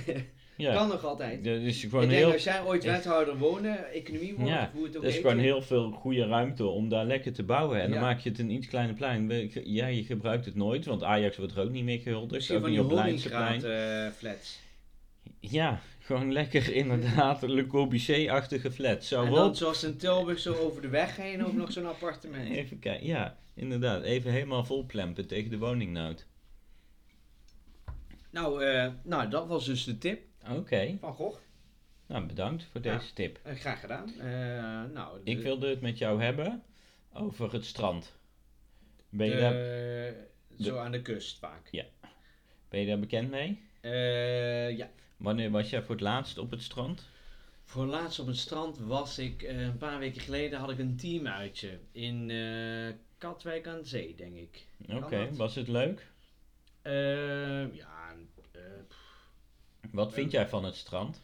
ja, 0.57 0.73
kan 0.73 0.87
nog 0.87 1.05
altijd. 1.05 1.45
is 1.45 1.83
Ik 1.83 1.91
denk 1.91 2.11
heel, 2.11 2.31
als 2.31 2.43
jij 2.43 2.63
ooit 2.63 2.83
wethouder 2.83 3.37
wonen, 3.37 3.91
economie 3.91 4.35
wordt, 4.35 4.49
Ja, 4.49 4.61
of 4.61 4.71
hoe 4.71 4.83
het 4.85 4.97
ook 4.97 5.03
er 5.03 5.09
is 5.09 5.15
gewoon 5.15 5.37
heel 5.37 5.61
veel 5.61 5.91
goede 5.91 6.25
ruimte 6.25 6.65
om 6.65 6.89
daar 6.89 7.05
lekker 7.05 7.33
te 7.33 7.43
bouwen. 7.43 7.81
En 7.81 7.91
dan 7.91 7.99
maak 7.99 8.19
je 8.19 8.29
het 8.29 8.39
een 8.39 8.49
iets 8.49 8.67
kleiner 8.67 8.95
plein. 8.95 9.51
Ja, 9.63 9.87
je 9.87 10.03
gebruikt 10.03 10.45
het 10.45 10.55
nooit, 10.55 10.85
want 10.85 11.03
Ajax 11.03 11.37
wordt 11.37 11.55
er 11.55 11.63
ook 11.63 11.71
niet 11.71 11.83
meer 11.83 11.99
gehuldigd. 11.99 12.31
Misschien 12.31 12.55
Ook 12.55 12.61
van 12.61 12.71
niet 12.71 13.23
die 13.23 13.69
eh 13.69 14.11
flats. 14.11 14.63
Ja, 15.39 15.81
gewoon 15.99 16.31
lekker 16.31 16.73
inderdaad 16.73 17.41
Le 17.41 17.67
Corbusier-achtige 17.67 18.71
flat. 18.71 19.03
Zo 19.03 19.23
en 19.23 19.55
zoals 19.55 19.83
in 19.83 19.97
Tilburg 19.97 20.39
zo 20.39 20.53
over 20.53 20.81
de 20.81 20.87
weg 20.87 21.15
heen 21.15 21.45
ook 21.45 21.53
nog 21.53 21.71
zo'n 21.71 21.85
appartement. 21.85 22.49
Even 22.49 22.79
kijken, 22.79 23.07
ja, 23.07 23.37
inderdaad. 23.53 24.03
Even 24.03 24.31
helemaal 24.31 24.65
vol 24.65 24.85
plempen 24.85 25.27
tegen 25.27 25.49
de 25.49 25.57
woningnood. 25.57 26.25
Nou, 28.31 28.63
eh, 28.63 28.87
nou, 29.03 29.29
dat 29.29 29.47
was 29.47 29.65
dus 29.65 29.83
de 29.83 29.97
tip 29.97 30.21
Oké, 30.49 30.97
van 30.99 31.13
Gogh. 31.13 31.39
nou 32.07 32.25
bedankt 32.25 32.63
voor 32.71 32.81
Ja. 32.83 32.97
deze 32.97 33.13
tip. 33.13 33.39
Eh, 33.43 33.55
graag 33.55 33.79
gedaan. 33.79 34.09
Eh, 34.19 34.93
nou, 34.93 35.23
de- 35.23 35.31
Ik 35.31 35.39
wilde 35.41 35.67
het 35.69 35.81
met 35.81 35.97
jou 35.97 36.21
hebben 36.21 36.63
over 37.13 37.53
het 37.53 37.65
strand. 37.65 38.13
Ben 39.09 39.27
je, 39.27 39.33
de- 39.35 39.39
daar, 40.57 40.65
zo 40.65 40.77
aan 40.77 40.91
de 40.91 41.01
kust 41.01 41.37
vaak. 41.39 41.69
ben 42.69 42.79
je 42.79 42.85
daar 42.87 42.99
bekend 42.99 43.29
mee? 43.29 43.63
Eh, 43.81 44.77
ja. 44.77 44.89
Wanneer 45.17 45.51
was 45.51 45.69
jij 45.69 45.81
voor 45.81 45.95
het 45.95 46.03
laatst 46.03 46.37
op 46.37 46.51
het 46.51 46.61
strand? 46.61 47.07
Voor 47.63 47.85
laatst 47.85 48.19
op 48.19 48.27
het 48.27 48.37
strand 48.37 48.77
was 48.77 49.17
ik, 49.19 49.41
een 49.41 49.77
paar 49.77 49.99
weken 49.99 50.21
geleden 50.21 50.59
had 50.59 50.69
ik 50.69 50.79
een 50.79 50.95
teamuitje 50.97 51.79
in 51.91 52.31
Katwijk 53.17 53.67
aan 53.67 53.85
Zee, 53.85 54.15
denk 54.15 54.35
ik. 54.35 54.65
Oké, 54.89 55.33
was 55.35 55.55
het 55.55 55.67
leuk? 55.67 56.07
Ja, 57.73 58.04
Wat 59.95 60.13
vind 60.13 60.31
jij 60.31 60.47
van 60.47 60.63
het 60.65 60.75
strand? 60.75 61.21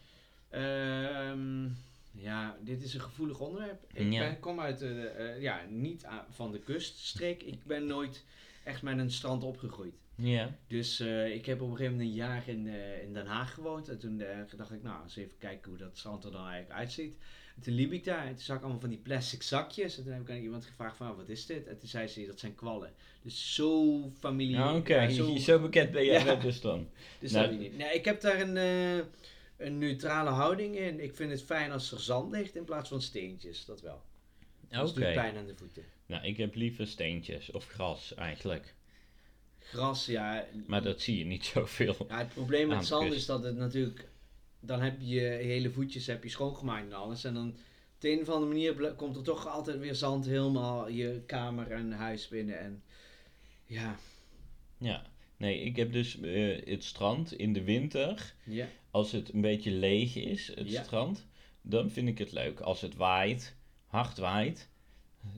Ehm, 0.48 1.64
ja, 2.12 2.56
dit 2.60 2.82
is 2.82 2.94
een 2.94 3.00
gevoelig 3.00 3.38
onderwerp. 3.38 3.84
Ik 3.92 4.12
Ja. 4.12 4.18
ben, 4.18 4.40
kom 4.40 4.60
uit, 4.60 4.78
de, 4.78 5.06
eh, 5.06 5.40
ja, 5.42 5.60
niet 5.68 6.06
van 6.30 6.52
de 6.52 6.58
kuststreek. 6.58 7.42
Ik 7.42 7.64
ben 7.64 7.86
nooit 7.86 8.24
echt 8.64 8.82
met 8.82 8.98
een 8.98 9.10
strand 9.10 9.42
opgegroeid. 9.44 9.94
Ja. 10.14 10.50
Dus 10.66 11.00
eh, 11.00 11.34
ik 11.34 11.46
heb 11.46 11.60
op 11.60 11.70
een 11.70 11.76
gegeven 11.76 11.92
moment 11.96 12.10
een 12.10 12.16
jaar 12.16 12.48
in, 12.48 12.68
eh, 12.68 13.02
in 13.02 13.12
Den 13.12 13.26
Haag 13.26 13.54
gewoond. 13.54 13.88
En 13.88 13.98
toen 13.98 14.20
eh, 14.20 14.36
dacht 14.56 14.72
ik, 14.72 14.82
nou, 14.82 15.02
eens 15.02 15.16
even 15.16 15.38
kijken 15.38 15.68
hoe 15.70 15.78
dat 15.78 15.96
strand 15.96 16.24
er 16.24 16.30
dan 16.32 16.46
eigenlijk 16.46 16.78
uitziet. 16.78 17.16
En 17.56 17.62
toen 17.62 17.74
liep 17.74 17.92
ik 17.92 18.04
daar 18.04 18.26
en 18.26 18.34
toen 18.34 18.44
zag 18.44 18.56
ik 18.56 18.62
allemaal 18.62 18.80
van 18.80 18.88
die 18.90 18.98
plastic 18.98 19.42
zakjes. 19.42 19.96
En 19.96 20.02
toen 20.04 20.12
heb 20.12 20.22
ik 20.22 20.30
aan 20.30 20.36
iemand 20.36 20.64
gevraagd 20.64 20.96
van, 20.96 21.16
wat 21.16 21.28
is 21.28 21.46
dit? 21.46 21.66
En 21.66 21.78
toen 21.78 21.88
zei 21.88 22.06
ze, 22.06 22.26
dat 22.26 22.38
zijn 22.38 22.54
kwallen. 22.54 22.92
Dus 23.22 23.54
zo 23.54 23.98
familie... 24.18 24.58
Ah, 24.58 24.76
Oké, 24.76 25.10
zo, 25.10 25.36
zo 25.36 25.58
bekend 25.60 25.90
ben 25.90 26.04
jij 26.04 26.24
Ja. 26.24 26.34
dus 26.34 26.60
dan. 26.60 26.88
dus 27.20 27.32
Nou, 27.32 27.48
dat 27.48 27.58
niet. 27.58 27.76
Nee, 27.76 27.94
ik 27.94 28.04
heb 28.04 28.20
daar 28.20 28.40
een, 28.40 28.56
eh, 28.56 29.04
een 29.66 29.78
neutrale 29.78 30.30
houding 30.30 30.76
in. 30.76 31.00
Ik 31.00 31.14
vind 31.14 31.30
het 31.30 31.42
fijn 31.42 31.72
als 31.72 31.92
er 31.92 32.00
zand 32.00 32.32
ligt 32.32 32.56
in 32.56 32.64
plaats 32.64 32.88
van 32.88 33.02
steentjes. 33.02 33.64
Dat 33.64 33.80
wel. 33.80 34.02
Oké. 34.64 34.76
Dat 34.76 34.94
doet 34.94 35.12
pijn 35.12 35.36
aan 35.36 35.46
de 35.46 35.54
voeten. 35.54 35.82
Nou, 36.06 36.24
ik 36.26 36.36
heb 36.36 36.54
liever 36.54 36.86
steentjes 36.86 37.50
of 37.50 37.66
gras 37.66 38.14
eigenlijk. 38.14 38.74
Gras, 39.58 40.06
ja. 40.06 40.46
Maar 40.66 40.82
dat 40.82 41.00
zie 41.00 41.18
je 41.18 41.24
niet 41.24 41.44
zoveel. 41.54 41.96
ja 42.08 42.18
het 42.18 42.34
probleem 42.34 42.68
met 42.68 42.86
zand 42.86 43.04
kust. 43.08 43.18
is 43.18 43.26
dat 43.26 43.42
het 43.42 43.56
natuurlijk... 43.56 44.08
Dan 44.64 44.80
heb 44.80 44.96
je 45.00 45.20
hele 45.20 45.70
voetjes 45.70 46.06
heb 46.06 46.22
je 46.22 46.28
schoongemaakt 46.28 46.86
en 46.86 46.92
alles. 46.92 47.24
En 47.24 47.34
dan 47.34 47.48
op 47.48 48.00
de 48.00 48.10
een 48.10 48.20
of 48.20 48.28
andere 48.28 48.46
manier 48.52 48.94
komt 48.94 49.16
er 49.16 49.22
toch 49.22 49.46
altijd 49.48 49.78
weer 49.78 49.94
zand 49.94 50.26
helemaal 50.26 50.88
je 50.88 51.22
kamer 51.26 51.70
en 51.70 51.92
huis 51.92 52.28
binnen. 52.28 52.58
En 52.60 52.82
ja, 53.64 53.96
Ja. 54.78 55.10
Nee, 55.36 55.60
ik 55.60 55.76
heb 55.76 55.92
dus 55.92 56.20
eh, 56.20 56.66
het 56.66 56.84
strand 56.84 57.32
in 57.32 57.52
de 57.52 57.62
winter. 57.64 58.34
ja. 58.44 58.66
Als 58.90 59.12
het 59.12 59.32
een 59.32 59.40
beetje 59.40 59.70
leeg 59.70 60.16
is, 60.16 60.52
het 60.54 60.70
Ja. 60.70 60.82
strand, 60.82 61.26
dan 61.62 61.90
vind 61.90 62.08
ik 62.08 62.18
het 62.18 62.32
leuk. 62.32 62.60
Als 62.60 62.80
het 62.80 62.94
waait, 62.96 63.56
hard 63.86 64.18
waait, 64.18 64.68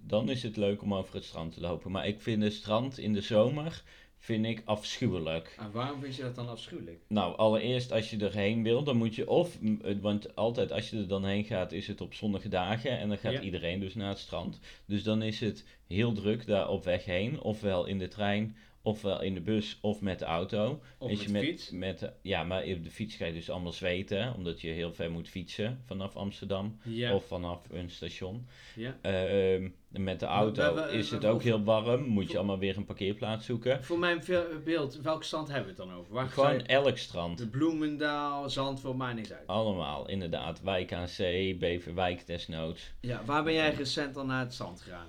dan 0.02 0.28
is 0.30 0.42
het 0.42 0.56
leuk 0.56 0.82
om 0.82 0.94
over 0.94 1.14
het 1.14 1.24
strand 1.24 1.52
te 1.52 1.60
lopen. 1.60 1.90
Maar 1.90 2.06
ik 2.06 2.20
vind 2.20 2.42
het 2.42 2.52
strand 2.52 2.98
in 2.98 3.12
de 3.12 3.20
zomer 3.20 3.82
vind 4.24 4.46
ik 4.46 4.62
afschuwelijk. 4.64 5.54
En 5.58 5.72
waarom 5.72 6.00
vind 6.00 6.16
je 6.16 6.22
dat 6.22 6.34
dan 6.34 6.48
afschuwelijk? 6.48 7.00
Nou, 7.08 7.36
allereerst 7.36 7.92
als 7.92 8.10
je 8.10 8.16
erheen 8.16 8.62
wil, 8.62 8.82
dan 8.84 8.96
moet 8.96 9.14
je 9.14 9.28
of, 9.28 9.58
want 10.00 10.36
altijd 10.36 10.72
als 10.72 10.90
je 10.90 10.96
er 10.96 11.08
dan 11.08 11.24
heen 11.24 11.44
gaat, 11.44 11.72
is 11.72 11.86
het 11.86 12.00
op 12.00 12.14
zonnige 12.14 12.48
dagen 12.48 12.98
en 12.98 13.08
dan 13.08 13.18
gaat 13.18 13.32
Ja. 13.32 13.40
iedereen 13.40 13.80
dus 13.80 13.94
naar 13.94 14.08
het 14.08 14.18
strand. 14.18 14.58
Dus 14.86 15.02
dan 15.02 15.22
is 15.22 15.40
het 15.40 15.64
heel 15.86 16.12
druk 16.12 16.46
daar 16.46 16.68
op 16.68 16.84
weg 16.84 17.04
heen, 17.04 17.40
ofwel 17.40 17.86
in 17.86 17.98
de 17.98 18.08
trein, 18.08 18.56
Ofwel 18.86 19.22
in 19.22 19.34
de 19.34 19.40
bus 19.40 19.78
of 19.80 20.00
met 20.00 20.18
de 20.18 20.24
auto. 20.24 20.80
Of 20.98 21.10
met 21.10 21.20
je 21.20 21.26
de 21.26 21.32
met, 21.32 21.42
fiets. 21.44 21.70
Met, 21.70 22.12
ja, 22.22 22.44
maar 22.44 22.62
op 22.62 22.84
de 22.84 22.90
fiets 22.90 23.16
ga 23.16 23.26
je 23.26 23.32
dus 23.32 23.50
allemaal 23.50 23.72
zweten. 23.72 24.34
Omdat 24.34 24.60
je 24.60 24.68
heel 24.68 24.92
ver 24.92 25.10
moet 25.10 25.28
fietsen 25.28 25.80
vanaf 25.86 26.16
Amsterdam. 26.16 26.78
Ja. 26.82 27.14
Of 27.14 27.26
vanaf 27.26 27.60
een 27.70 27.90
station. 27.90 28.46
ja. 28.76 28.96
Ehm, 29.02 29.68
met 29.88 30.20
de 30.20 30.26
auto 30.26 30.76
is 30.86 31.10
het 31.10 31.24
ook 31.24 31.42
heel 31.42 31.62
warm. 31.64 32.02
Moet 32.02 32.30
je 32.30 32.36
allemaal 32.36 32.58
weer 32.58 32.76
een 32.76 32.84
parkeerplaats 32.84 33.46
zoeken. 33.46 33.84
Voor 33.84 33.98
mijn 33.98 34.22
beeld, 34.64 35.00
welke 35.02 35.24
stand 35.24 35.48
hebben 35.48 35.74
we 35.74 35.80
het 35.82 35.88
dan 35.90 35.98
over? 35.98 36.12
Waar 36.14 36.28
Gewoon 36.28 36.52
je- 36.54 36.62
elk 36.62 36.96
strand. 36.98 37.38
de 37.38 37.48
Bloemendaal, 37.48 38.50
Zandvoort, 38.50 38.96
maakt 38.96 39.14
niks 39.16 39.32
uit. 39.32 39.46
Allemaal, 39.46 40.08
inderdaad. 40.08 40.62
Wijk 40.62 40.92
aan 40.92 41.08
Zee, 41.08 41.56
Beverwijk 41.56 42.26
desnoods. 42.26 42.92
Ja, 43.00 43.24
waar 43.24 43.44
ben 43.44 43.52
jij 43.52 43.70
recent 43.74 44.14
dan 44.14 44.26
naar 44.26 44.40
het 44.40 44.52
strand 44.52 44.80
gegaan? 44.80 45.06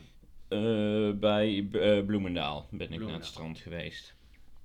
Eh, 0.47 1.09
bij 1.11 1.67
eh, 1.71 2.05
Bloemendaal 2.05 2.67
ben 2.71 2.91
ik 2.91 2.99
naar 2.99 3.13
het 3.13 3.25
strand 3.25 3.59
geweest. 3.59 4.15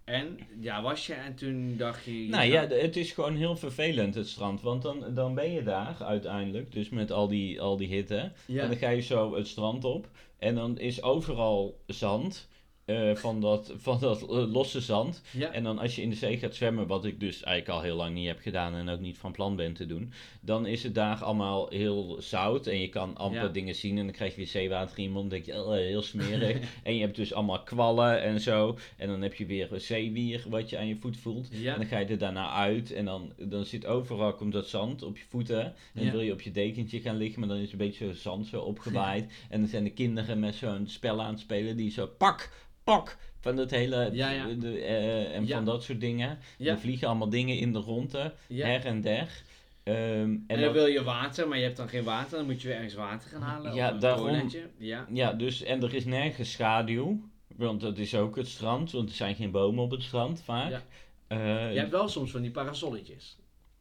En, 0.04 0.38
ja, 0.60 0.82
was 0.82 1.06
je 1.06 1.14
en 1.14 1.34
toen 1.34 1.76
dacht 1.76 2.04
je... 2.04 2.22
je 2.22 2.28
Nou 2.28 2.44
ja, 2.44 2.66
het 2.66 2.96
is 2.96 3.12
gewoon 3.12 3.36
heel 3.36 3.56
vervelend 3.56 4.14
het 4.14 4.28
strand. 4.28 4.60
Want 4.60 4.82
dan, 4.82 5.14
dan 5.14 5.34
ben 5.34 5.52
je 5.52 5.62
daar 5.62 5.96
uiteindelijk, 6.04 6.72
dus 6.72 6.88
met 6.88 7.10
al 7.10 7.28
die, 7.28 7.60
al 7.60 7.76
die 7.76 7.88
hitte. 7.88 8.32
ja. 8.46 8.62
En 8.62 8.68
dan 8.68 8.76
ga 8.76 8.88
je 8.88 9.00
zo 9.00 9.34
het 9.34 9.46
strand 9.46 9.84
op. 9.84 10.08
En 10.38 10.54
dan 10.54 10.78
is 10.78 11.02
overal 11.02 11.80
zand. 11.86 12.48
Eh, 12.90 13.16
van 13.16 13.40
dat, 13.40 13.72
van 13.76 13.98
dat 14.00 14.22
eh, 14.22 14.52
losse 14.52 14.80
zand. 14.80 15.22
ja. 15.30 15.52
En 15.52 15.62
dan 15.62 15.78
als 15.78 15.96
je 15.96 16.02
in 16.02 16.10
de 16.10 16.16
zee 16.16 16.38
gaat 16.38 16.54
zwemmen, 16.54 16.86
wat 16.86 17.04
ik 17.04 17.20
dus 17.20 17.42
eigenlijk 17.42 17.78
al 17.78 17.84
heel 17.84 17.96
lang 17.96 18.14
niet 18.14 18.26
heb 18.26 18.40
gedaan 18.40 18.74
en 18.74 18.88
ook 18.88 19.00
niet 19.00 19.18
van 19.18 19.32
plan 19.32 19.56
ben 19.56 19.72
te 19.72 19.86
doen, 19.86 20.12
dan 20.40 20.66
is 20.66 20.82
het 20.82 20.94
daar 20.94 21.24
allemaal 21.24 21.68
heel 21.68 22.16
zout 22.20 22.66
en 22.66 22.80
je 22.80 22.88
kan 22.88 23.16
amper 23.16 23.42
Ja. 23.42 23.48
dingen 23.48 23.74
zien 23.74 23.98
en 23.98 24.04
dan 24.04 24.14
krijg 24.14 24.30
je 24.30 24.36
weer 24.36 24.46
zeewater 24.46 24.98
in 24.98 25.02
je 25.04 25.10
mond, 25.10 25.30
dan 25.30 25.38
denk 25.40 25.56
je, 25.56 25.64
oh, 25.64 25.72
heel 25.72 26.02
smerig. 26.02 26.58
en 26.82 26.94
je 26.94 27.00
hebt 27.00 27.16
dus 27.16 27.32
allemaal 27.32 27.62
kwallen 27.62 28.22
en 28.22 28.40
zo. 28.40 28.78
En 28.96 29.08
dan 29.08 29.22
heb 29.22 29.34
je 29.34 29.46
weer 29.46 29.72
een 29.72 29.80
zeewier 29.80 30.44
wat 30.48 30.70
je 30.70 30.78
aan 30.78 30.86
je 30.86 30.96
voet 30.96 31.16
voelt. 31.16 31.48
Ja. 31.50 31.72
En 31.72 31.78
dan 31.80 31.88
ga 31.88 31.98
je 31.98 32.06
er 32.06 32.18
daarna 32.18 32.50
uit 32.50 32.92
en 32.92 33.04
dan, 33.04 33.32
dan 33.36 33.64
zit 33.64 33.86
overal 33.86 34.34
komt 34.34 34.52
dat 34.52 34.68
zand 34.68 35.02
op 35.02 35.16
je 35.16 35.24
voeten. 35.28 35.64
En 35.64 35.74
dan 36.02 36.10
wil 36.10 36.20
je 36.20 36.32
op 36.32 36.40
je 36.40 36.50
dekentje 36.50 37.00
gaan 37.00 37.16
liggen, 37.16 37.40
maar 37.40 37.48
dan 37.48 37.58
is 37.58 37.72
een 37.72 37.78
beetje 37.78 38.06
zo 38.06 38.12
zand 38.12 38.46
zo 38.46 38.60
opgewaaid. 38.60 39.32
En 39.50 39.60
dan 39.60 39.68
zijn 39.68 39.84
de 39.84 39.90
kinderen 39.92 40.38
met 40.38 40.54
zo'n 40.54 40.86
spel 40.88 41.22
aan 41.22 41.30
het 41.30 41.40
spelen 41.40 41.76
die 41.76 41.90
zo 41.90 42.06
pak, 42.06 42.50
pak, 42.84 43.16
van 43.40 43.56
dat 43.56 43.70
hele, 43.70 44.08
Ja, 44.12 44.30
ja. 44.30 44.46
de, 44.46 44.78
eh, 44.80 45.34
en 45.36 45.46
Ja. 45.46 45.56
van 45.56 45.64
dat 45.64 45.82
soort 45.84 46.00
dingen. 46.00 46.38
Er 46.58 46.78
vliegen 46.78 47.08
allemaal 47.08 47.28
dingen 47.28 47.58
in 47.58 47.72
de 47.72 47.78
ronde, 47.78 48.34
her 48.48 48.84
en 48.86 49.00
der. 49.00 49.42
Ehm, 49.82 49.96
en 49.96 50.44
En 50.46 50.60
dan 50.60 50.72
wil 50.72 50.86
je 50.86 51.02
water, 51.02 51.48
maar 51.48 51.58
je 51.58 51.64
hebt 51.64 51.76
dan 51.76 51.88
geen 51.88 52.04
water. 52.04 52.36
Dan 52.36 52.46
moet 52.46 52.62
je 52.62 52.68
weer 52.68 52.76
ergens 52.76 52.94
water 52.94 53.30
gaan 53.30 53.42
halen. 53.42 53.74
Ja, 53.74 53.86
of 53.88 53.92
een 53.94 53.98
daarom- 54.00 54.26
toiletje. 54.26 54.68
Ja. 54.78 55.06
ja, 55.12 55.32
dus, 55.32 55.62
en 55.62 55.82
er 55.82 55.94
is 55.94 56.04
nergens 56.04 56.52
schaduw, 56.52 57.20
want 57.56 57.80
dat 57.80 57.98
is 57.98 58.14
ook 58.14 58.36
het 58.36 58.48
strand, 58.48 58.90
want 58.90 59.08
er 59.08 59.14
zijn 59.14 59.34
geen 59.34 59.50
bomen 59.50 59.84
op 59.84 59.90
het 59.90 60.02
strand 60.02 60.42
vaak. 60.42 60.70
Ja. 60.70 60.82
Eh, 61.26 61.72
Je 61.72 61.78
hebt 61.78 61.90
wel 61.90 62.08
soms 62.08 62.30
van 62.30 62.42
die 62.42 62.50
parasolletjes. 62.50 63.36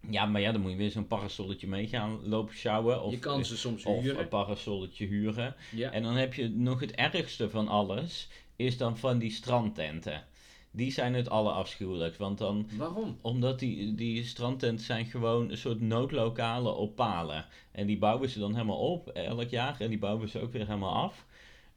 ja, 0.10 0.25
maar 0.25 0.41
ja, 0.41 0.51
dan 0.51 0.62
moet 0.62 0.72
je 0.72 0.77
weer 0.77 0.91
zo'n 0.91 1.08
parasolletje 1.08 1.68
mee 1.68 1.88
gaan 1.88 2.20
lopen 2.27 2.56
sjouwen. 2.56 3.03
Of, 3.03 3.12
je 3.12 3.20
kan 3.20 3.46
ze 3.46 3.58
soms 3.58 3.86
of 3.86 4.01
huren. 4.01 4.20
een 4.20 4.27
parasolletje 4.27 5.06
huren. 5.06 5.56
Ja. 5.72 5.91
En 5.91 6.03
dan 6.03 6.15
heb 6.15 6.34
je 6.34 6.50
nog 6.50 6.79
het 6.79 6.91
ergste 6.91 7.50
van 7.50 7.68
alles, 7.68 8.27
is 8.60 8.78
dan 8.78 8.98
van 8.98 9.18
die 9.18 9.32
strandtenten. 9.32 10.24
Die 10.72 10.92
zijn 10.92 11.13
het 11.13 11.30
allerafschuwelijkst, 11.30 12.20
want 12.20 12.38
dan, 12.38 12.68
Waarom? 12.78 13.18
omdat 13.22 13.60
die, 13.60 13.96
die 13.96 14.24
strandtenten 14.24 14.86
zijn 14.86 15.06
gewoon 15.06 15.50
een 15.51 15.58
soort 15.58 15.82
noodlokalen 15.82 16.75
op 16.78 16.96
palen. 16.96 17.46
En 17.72 17.88
die 17.88 17.98
bouwen 17.98 18.30
ze 18.30 18.39
dan 18.39 18.54
helemaal 18.54 18.92
op, 18.92 19.08
elk 19.08 19.50
jaar, 19.50 19.75
en 19.80 19.89
die 19.89 20.00
bouwen 20.00 20.30
ze 20.30 20.42
ook 20.42 20.51
weer 20.51 20.66
helemaal 20.66 20.94
af. 20.94 21.25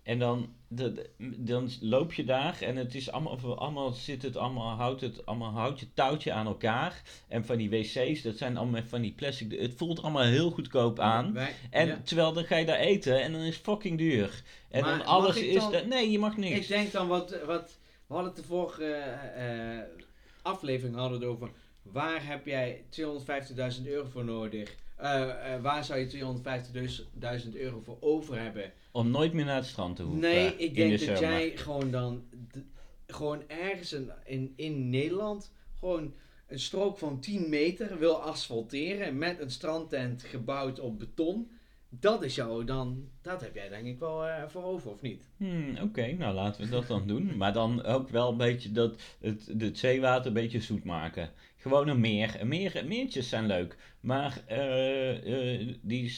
En 0.02 0.18
dan, 0.18 0.54
de, 0.68 0.92
de- 0.92 1.11
dan 1.44 1.71
loop 1.80 2.12
je 2.12 2.25
daar 2.25 2.61
en 2.61 2.76
het 2.76 2.94
is 2.94 3.11
allemaal, 3.11 3.59
allemaal 3.59 3.90
zit 3.92 4.23
het 4.23 4.37
allemaal, 4.37 4.76
houdt 4.76 5.00
het 5.00 5.26
allemaal 5.26 5.50
houtje 5.50 5.87
touwtje 5.94 6.32
aan 6.32 6.47
elkaar. 6.47 7.02
En 7.28 7.44
van 7.44 7.56
die 7.56 7.71
wc's, 7.71 8.23
dat 8.23 8.37
zijn 8.37 8.56
allemaal 8.56 8.82
van 8.87 9.00
die 9.02 9.12
plastic, 9.12 9.61
het 9.61 9.75
voelt 9.76 10.02
allemaal 10.02 10.23
heel 10.23 10.50
goedkoop 10.50 10.99
aan. 11.00 11.32
Wij, 11.32 11.52
En 11.71 11.87
ja. 11.87 12.00
terwijl 12.04 12.32
dan 12.32 12.44
ga 12.44 12.56
je 12.56 12.64
daar 12.64 12.78
eten 12.78 13.23
en 13.23 13.32
dan 13.32 13.40
is 13.40 13.54
het 13.54 13.64
fucking 13.64 13.99
duur. 13.99 14.42
En 14.71 14.80
Maar 14.82 14.99
dan 14.99 15.06
alles 15.06 15.37
ik 15.37 15.44
is. 15.44 15.68
dan- 15.71 15.88
nee, 15.88 16.11
je 16.11 16.18
mag 16.18 16.32
Ik 16.32 16.38
niks. 16.38 16.66
denk 16.66 16.92
dan 16.92 17.09
wat, 17.09 17.37
wat 17.47 17.78
we 18.06 18.14
hadden 18.14 18.32
het 18.32 18.42
de 18.42 18.49
vorige 18.49 18.85
eh, 18.92 19.78
aflevering 20.42 20.97
hadden 20.97 21.21
het 21.21 21.28
over 21.28 21.50
waar 21.82 22.26
heb 22.26 22.47
jij 22.47 22.85
250.000 22.88 23.87
euro 23.87 24.09
voor 24.11 24.25
nodig? 24.25 24.75
Eh, 24.97 25.54
eh, 25.54 25.62
waar 25.62 25.85
zou 25.85 25.99
je 26.00 26.06
250.000 26.06 27.56
euro 27.56 27.80
voor 27.85 27.97
over 28.00 28.40
hebben? 28.40 28.73
Om 28.93 29.11
nooit 29.11 29.33
meer 29.33 29.45
naar 29.45 29.57
het 29.57 29.67
strand 29.67 29.97
te 29.97 30.03
hoeven. 30.03 30.21
nee, 30.21 30.57
ik 30.57 30.75
denk 30.75 30.99
de 30.99 31.07
dat 31.07 31.19
zomer. 31.19 31.33
jij 31.39 31.57
gewoon 31.57 31.91
dan 31.91 32.23
gewoon 33.07 33.43
ergens 33.49 33.93
in, 33.93 34.11
in, 34.25 34.53
in 34.57 34.91
Nederland 34.91 35.53
gewoon 35.79 36.15
een 36.47 36.59
strook 36.61 36.99
van 36.99 37.21
10 37.21 37.49
meter 37.49 37.99
wil 37.99 38.23
asfalteren 38.23 39.19
met 39.19 39.41
een 39.41 39.51
strandtent 39.51 40.23
gebouwd 40.23 40.81
op 40.81 40.99
beton. 40.99 41.51
Dat 41.89 42.23
is 42.23 42.35
jou 42.35 42.65
dan, 42.65 43.09
dat 43.23 43.41
heb 43.41 43.55
jij 43.55 43.69
denk 43.69 43.87
ik 43.87 43.99
wel 43.99 44.27
eh, 44.27 44.43
voor 44.49 44.63
over, 44.63 44.91
of 44.91 45.01
niet? 45.01 45.23
Hmm, 45.37 45.77
Oké, 45.83 46.13
nou 46.13 46.35
laten 46.35 46.65
we 46.65 46.69
dat 46.71 46.87
dan 46.87 47.07
doen. 47.07 47.37
Maar 47.37 47.53
dan 47.53 47.85
ook 47.85 48.09
wel 48.09 48.31
een 48.31 48.37
beetje 48.37 48.73
dat 48.73 49.01
het, 49.21 49.51
het 49.59 49.79
zeewater 49.79 50.27
een 50.27 50.33
beetje 50.33 50.61
zoet 50.61 50.85
maken. 50.85 51.31
Gewoon 51.57 51.89
een 51.89 52.01
meer. 52.01 52.37
Een 52.41 52.49
meer 52.49 52.85
meertjes 52.87 53.29
zijn 53.29 53.47
leuk. 53.47 53.77
Maar 54.02 54.42
eh, 54.47 55.66
die, 55.80 56.14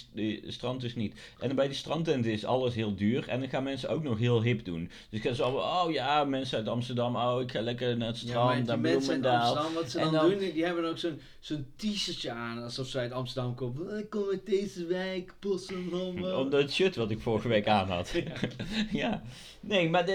strand 0.47 0.81
dus 0.81 0.95
niet. 0.95 1.15
En 1.39 1.55
bij 1.57 1.67
die 1.67 1.77
strandtenten 1.77 2.33
is 2.33 2.45
alles 2.45 2.75
heel 2.75 2.95
duur. 2.95 3.29
En 3.29 3.41
dan 3.41 3.49
gaan 3.49 3.63
mensen 3.63 3.89
ook 3.89 4.03
nog 4.03 4.19
heel 4.19 4.43
hip 4.43 4.65
doen. 4.65 4.91
Dus 5.11 5.21
gaan 5.21 5.35
ze 5.35 5.43
allemaal, 5.43 5.87
oh 5.87 5.93
ja, 5.93 6.25
mensen 6.25 6.59
uit 6.59 6.69
Amsterdam. 6.69 7.17
Oh, 7.17 7.41
ik 7.41 7.51
ga 7.51 7.61
lekker 7.61 7.97
naar 7.97 8.09
het 8.09 8.21
Ja, 8.21 8.27
strand, 8.27 8.47
maar 8.47 8.57
die 8.57 8.65
naar 8.65 8.79
mensen 8.79 9.15
in 9.15 9.21
Bloemendaal. 9.21 9.57
Amsterdam, 9.57 9.75
wat 9.83 9.91
ze 9.91 9.99
dan, 9.99 10.13
dan- 10.13 10.31
doen, 10.31 10.39
die 10.39 10.65
hebben 10.65 10.85
ook 10.89 10.99
zo'n 10.99 11.21
zo'n 11.41 11.67
t-shirtje 11.77 12.31
aan, 12.31 12.63
alsof 12.63 12.87
ze 12.87 12.99
uit 12.99 13.13
Amsterdam 13.13 13.55
komen. 13.55 13.93
"Oh, 13.93 13.99
Ik 13.99 14.11
kom 14.11 14.25
uit 14.31 14.47
deze 14.47 14.87
wijk, 14.87 15.35
Bossenham. 15.41 16.25
Om 16.25 16.51
dat 16.51 16.71
shirt 16.73 16.97
wat 16.97 17.11
ik 17.11 17.21
vorige 17.21 17.49
week 17.49 17.67
aan 17.69 17.89
had. 17.89 18.13
ja. 18.93 19.23
Nee, 19.61 19.91
maar 19.91 20.07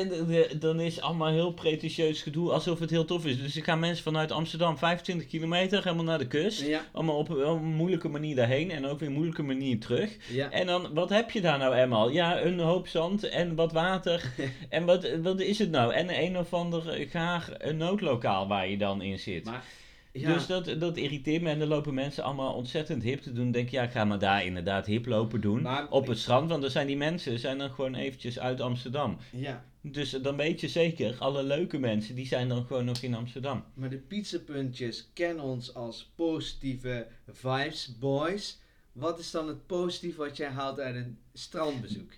dan, 0.59 0.79
is 0.79 1.01
allemaal 1.01 1.27
heel 1.27 1.51
pretentieus 1.53 2.21
gedoe 2.21 2.51
alsof 2.51 2.79
het 2.79 2.89
heel 2.89 3.05
tof 3.05 3.25
is. 3.25 3.37
Dus 3.41 3.55
er 3.55 3.63
gaan 3.63 3.79
mensen 3.79 4.03
vanuit 4.03 4.31
Amsterdam 4.31 4.77
25 4.77 5.27
kilometer 5.27 5.83
helemaal 5.83 6.03
naar 6.05 6.17
de 6.17 6.27
kust. 6.27 6.61
Ja, 6.61 6.85
Allemaal 6.91 7.17
op 7.17 7.27
een, 7.61 7.75
moeilijke 7.75 8.07
manier 8.09 8.35
daarheen 8.35 8.71
en 8.71 8.85
ook 8.85 8.99
weer 8.99 9.07
een 9.07 9.13
moeilijke 9.13 9.43
manier 9.43 9.79
terug. 9.79 10.17
ja. 10.31 10.51
En 10.51 10.65
dan, 10.65 10.93
wat 10.93 11.09
heb 11.09 11.31
je 11.31 11.41
daar 11.41 11.57
nou 11.57 11.75
eenmaal? 11.75 12.09
Ja, 12.09 12.41
een 12.41 12.59
hoop 12.59 12.87
zand 12.87 13.29
en 13.29 13.55
wat 13.55 13.71
water. 13.71 14.33
en 14.69 14.85
wat, 14.85 15.09
wat 15.21 15.39
is 15.39 15.59
het 15.59 15.71
nou? 15.71 15.93
En 15.93 16.23
een 16.23 16.37
of 16.37 16.53
ander 16.53 17.07
gaar 17.09 17.49
een 17.57 17.77
noodlokaal 17.77 18.47
waar 18.47 18.67
je 18.69 18.77
dan 18.77 19.01
in 19.01 19.19
zit. 19.19 19.45
Maar, 19.45 19.63
ja, 20.11 20.33
Dus 20.33 20.47
dat, 20.47 20.75
dat 20.79 20.97
irriteert 20.97 21.41
me 21.41 21.49
en 21.49 21.59
dan 21.59 21.67
lopen 21.67 21.93
mensen 21.93 22.23
allemaal 22.23 22.53
ontzettend 22.53 23.03
hip 23.03 23.21
te 23.21 23.31
doen. 23.31 23.51
Denk 23.51 23.65
ik, 23.65 23.71
ja, 23.71 23.87
ga 23.87 24.05
maar 24.05 24.19
daar 24.19 24.45
inderdaad 24.45 24.85
hip 24.85 25.05
lopen 25.05 25.41
doen. 25.41 25.61
Maar- 25.61 25.89
op 25.89 26.07
het 26.07 26.17
strand, 26.19 26.49
want 26.49 26.61
dan 26.61 26.71
zijn 26.71 26.87
die 26.87 26.97
mensen 26.97 27.39
zijn 27.39 27.57
dan 27.57 27.69
gewoon 27.69 27.95
eventjes 27.95 28.39
uit 28.39 28.61
Amsterdam. 28.61 29.17
ja, 29.31 29.63
Dus 29.81 30.09
dan 30.09 30.35
weet 30.35 30.59
je 30.61 30.67
zeker, 30.67 31.17
alle 31.19 31.43
leuke 31.43 31.77
mensen, 31.77 32.15
die 32.15 32.27
zijn 32.27 32.49
dan 32.49 32.65
gewoon 32.65 32.85
nog 32.85 33.01
in 33.01 33.13
Amsterdam. 33.13 33.63
maar 33.73 33.89
de 33.89 33.97
pizzapuntjes 33.97 35.09
kennen 35.13 35.43
ons 35.43 35.73
als 35.73 36.11
positieve 36.15 37.07
vibes 37.27 37.97
boys. 37.99 38.59
Wat 38.91 39.19
is 39.19 39.31
dan 39.31 39.47
het 39.47 39.65
positieve 39.65 40.17
wat 40.17 40.37
jij 40.37 40.49
haalt 40.49 40.79
uit 40.79 40.95
een 40.95 41.17
strandbezoek? 41.33 42.11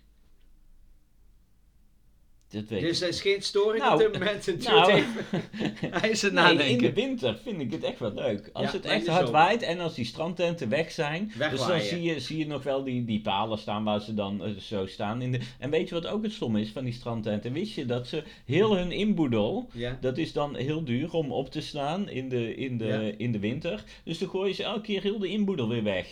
Dat 2.51 2.63
weet 2.67 2.81
Dus 2.81 3.01
er 3.01 3.07
is 3.07 3.21
geen 3.21 3.41
storing 3.41 3.83
Nou, 3.83 3.93
op 3.93 3.99
dit 3.99 4.13
moment. 4.13 4.45
Het 4.45 4.61
duurt 4.65 4.65
nou. 4.87 5.01
Hij 5.99 6.09
is 6.09 6.21
het 6.21 6.33
Nee, 6.33 6.43
in 6.51 6.57
nadenken. 6.57 6.77
de 6.87 6.93
winter 7.01 7.37
vind 7.43 7.61
ik 7.61 7.71
het 7.71 7.83
echt 7.83 7.99
wel 7.99 8.13
leuk. 8.13 8.49
Als 8.53 8.65
Ja, 8.65 8.71
het 8.71 8.85
in 8.85 8.91
echt 8.91 9.05
de 9.05 9.11
hard 9.11 9.29
waait 9.29 9.61
en 9.61 9.79
als 9.79 9.93
die 9.95 10.05
strandtenten 10.05 10.69
weg 10.69 10.91
zijn. 10.91 11.31
Dus 11.51 11.65
dan 11.65 11.79
zie 11.81 12.01
je, 12.01 12.19
zie 12.19 12.37
je 12.37 12.47
nog 12.47 12.63
wel 12.63 12.83
die, 12.83 13.05
die 13.05 13.21
palen 13.21 13.57
staan 13.57 13.83
waar 13.83 14.01
ze 14.01 14.13
dan 14.13 14.43
eh, 14.43 14.51
zo 14.51 14.85
staan. 14.85 15.21
In 15.21 15.31
de... 15.31 15.39
En 15.59 15.69
weet 15.69 15.89
je 15.89 15.95
wat 15.95 16.07
ook 16.07 16.23
het 16.23 16.31
stom 16.33 16.55
is 16.57 16.69
van 16.69 16.83
die 16.83 16.93
strandtenten? 16.93 17.53
Wist 17.53 17.73
je 17.73 17.85
dat 17.85 18.07
ze 18.07 18.23
heel 18.45 18.75
hun 18.75 18.91
inboedel, 18.91 19.69
Ja. 19.73 19.97
dat 20.01 20.17
is 20.17 20.33
dan 20.33 20.55
heel 20.55 20.83
duur 20.83 21.13
om 21.13 21.31
op 21.31 21.51
te 21.51 21.61
slaan 21.61 22.09
in 22.09 22.29
de, 22.29 22.55
in 22.55 22.77
de, 22.77 22.85
Ja. 22.85 23.11
in 23.17 23.31
de 23.31 23.39
winter. 23.39 23.83
Dus 24.03 24.17
dan 24.17 24.29
gooien 24.29 24.55
ze 24.55 24.63
elke 24.63 24.81
keer 24.81 25.01
heel 25.01 25.19
de 25.19 25.27
inboedel 25.27 25.67
weer 25.69 25.83
weg. 25.83 26.07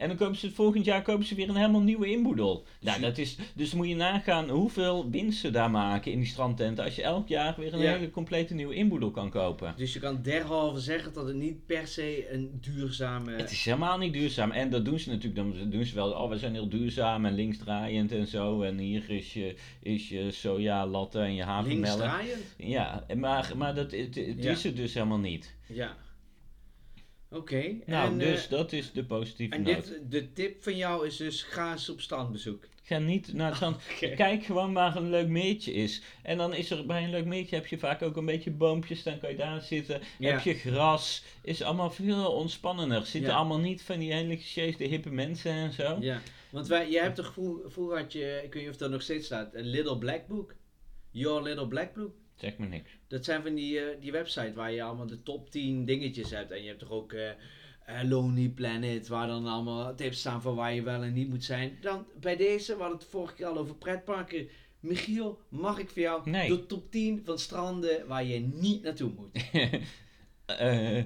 En 0.00 0.08
dan 0.08 0.16
kopen 0.16 0.36
ze 0.36 0.46
het 0.46 0.54
volgend 0.54 0.84
jaar 0.84 1.02
kopen 1.02 1.24
ze 1.26 1.34
weer 1.34 1.48
een 1.48 1.56
helemaal 1.56 1.80
nieuwe 1.80 2.10
inboedel. 2.10 2.64
Nou, 2.80 2.96
Zie- 2.98 3.06
dat 3.06 3.18
is, 3.18 3.36
dus 3.54 3.74
moet 3.74 3.88
je 3.88 3.94
nagaan 3.94 4.48
hoeveel 4.48 5.10
winst 5.10 5.40
ze 5.40 5.50
daar 5.50 5.70
maken 5.70 6.12
in 6.12 6.18
die 6.18 6.28
strandtenten. 6.28 6.84
Als 6.84 6.96
je 6.96 7.02
elk 7.02 7.28
jaar 7.28 7.54
weer 7.58 7.72
een 7.74 7.80
Ja. 7.80 7.92
hele 7.92 8.10
complete 8.10 8.54
nieuwe 8.54 8.74
inboedel 8.74 9.10
kan 9.10 9.30
kopen. 9.30 9.74
Dus 9.76 9.92
je 9.92 9.98
kan 9.98 10.22
derhalve 10.22 10.80
zeggen 10.80 11.12
dat 11.12 11.26
het 11.26 11.36
niet 11.36 11.66
per 11.66 11.86
se 11.86 12.32
een 12.32 12.58
duurzame... 12.60 13.32
Het 13.32 13.50
is 13.50 13.64
helemaal 13.64 13.98
niet 13.98 14.12
duurzaam. 14.12 14.50
En 14.50 14.70
dat 14.70 14.84
doen 14.84 14.98
ze 14.98 15.08
natuurlijk. 15.10 15.56
Dan 15.58 15.70
doen 15.70 15.84
ze 15.84 15.94
wel. 15.94 16.10
Oh, 16.12 16.28
we 16.30 16.38
zijn 16.38 16.52
heel 16.52 16.68
duurzaam 16.68 17.24
en 17.26 17.34
linksdraaiend 17.34 18.12
en 18.12 18.26
zo. 18.26 18.62
En 18.62 18.78
hier 18.78 19.10
is 19.10 19.32
je, 19.32 19.54
is 19.82 20.08
je 20.08 20.30
soja 20.30 20.86
latte 20.86 21.18
en 21.20 21.34
je 21.34 21.42
havermelk. 21.42 21.80
linksdraaiend. 21.84 22.54
Ja, 22.56 23.04
maar, 23.16 23.52
maar 23.56 23.74
dat 23.74 23.90
het, 23.90 24.14
het 24.14 24.42
Ja. 24.42 24.50
is 24.50 24.62
het 24.64 24.76
dus 24.76 24.94
helemaal 24.94 25.18
niet. 25.18 25.54
Ja. 25.68 25.96
Oké. 27.30 27.76
Nou, 27.86 28.10
en, 28.10 28.18
dus 28.18 28.44
eh, 28.44 28.50
dat 28.50 28.72
is 28.72 28.92
de 28.92 29.04
positieve 29.04 29.54
en 29.54 29.62
noot. 29.62 29.86
dit, 29.88 30.10
de 30.10 30.32
tip 30.32 30.62
van 30.62 30.76
jou 30.76 31.06
is 31.06 31.16
dus 31.16 31.42
ga 31.42 31.72
eens 31.72 31.88
op 31.88 32.00
strandbezoek. 32.00 32.64
Ga 32.82 32.98
niet 32.98 33.32
naar 33.32 33.46
het 33.46 33.56
strand. 33.56 33.82
Kijk 34.16 34.44
gewoon 34.44 34.72
waar 34.72 34.96
een 34.96 35.10
leuk 35.10 35.28
meertje 35.28 35.72
is. 35.72 36.02
En 36.22 36.36
dan 36.36 36.54
is 36.54 36.70
er 36.70 36.86
bij 36.86 37.04
een 37.04 37.10
leuk 37.10 37.24
meertje 37.24 37.56
heb 37.56 37.66
je 37.66 37.78
vaak 37.78 38.02
ook 38.02 38.16
een 38.16 38.24
beetje 38.24 38.50
boompjes. 38.50 39.02
Dan 39.02 39.18
kan 39.18 39.30
je 39.30 39.36
daar 39.36 39.60
zitten. 39.60 40.00
Ja. 40.18 40.30
Heb 40.30 40.40
je 40.40 40.54
gras. 40.54 41.24
Is 41.42 41.62
allemaal 41.62 41.90
veel 41.90 42.32
ontspannender. 42.32 43.06
Zitten 43.06 43.30
Ja. 43.30 43.36
allemaal 43.36 43.58
niet 43.58 43.82
van 43.82 43.98
die 43.98 44.12
hele 44.12 44.38
de 44.76 44.84
hippe 44.84 45.10
mensen 45.10 45.52
en 45.52 45.72
zo. 45.72 45.96
Ja, 46.00 46.20
want 46.50 46.66
wij, 46.66 46.90
jij 46.90 47.02
hebt 47.02 47.16
toch 47.16 47.32
vroeger, 47.32 47.70
vroeger 47.70 47.98
had 47.98 48.12
je, 48.12 48.40
ik 48.44 48.52
weet 48.52 48.62
niet 48.62 48.72
of 48.72 48.78
dat 48.78 48.90
nog 48.90 49.02
steeds 49.02 49.26
staat, 49.26 49.54
een 49.54 49.66
Little 49.66 49.98
Black 49.98 50.26
Book. 50.26 50.54
Your 51.10 51.42
Little 51.42 51.68
Black 51.68 51.94
Book. 51.94 52.14
Zeg 52.40 52.58
me 52.58 52.66
niks. 52.66 52.90
Dat 53.08 53.24
zijn 53.24 53.42
van 53.42 53.54
die, 53.54 53.80
eh, 53.80 54.00
die 54.00 54.12
website 54.12 54.52
waar 54.54 54.72
je 54.72 54.82
allemaal 54.82 55.06
de 55.06 55.22
top 55.22 55.50
10 55.50 55.84
dingetjes 55.84 56.30
hebt. 56.30 56.50
En 56.50 56.60
je 56.62 56.66
hebt 56.68 56.78
toch 56.80 56.90
ook 56.90 57.12
eh, 57.12 57.30
Lonely 58.04 58.48
Planet, 58.48 59.08
waar 59.08 59.26
dan 59.26 59.46
allemaal 59.46 59.94
tips 59.94 60.18
staan 60.18 60.42
van 60.42 60.54
waar 60.54 60.74
je 60.74 60.82
wel 60.82 61.02
en 61.02 61.12
niet 61.12 61.28
moet 61.28 61.44
zijn. 61.44 61.78
Dan 61.80 62.06
bij 62.20 62.36
deze, 62.36 62.74
we 62.74 62.80
hadden 62.80 62.98
het 62.98 63.08
vorige 63.08 63.34
keer 63.34 63.46
al 63.46 63.58
over 63.58 63.74
pretparken. 63.74 64.48
Michiel, 64.80 65.40
mag 65.48 65.78
ik 65.78 65.88
voor 65.90 66.02
jou 66.02 66.30
Nee. 66.30 66.48
de 66.48 66.66
top 66.66 66.90
10 66.90 67.22
van 67.24 67.38
stranden 67.38 68.06
waar 68.06 68.24
je 68.24 68.38
niet 68.40 68.82
naartoe 68.82 69.10
moet? 69.16 69.38
Eh, 70.58 71.04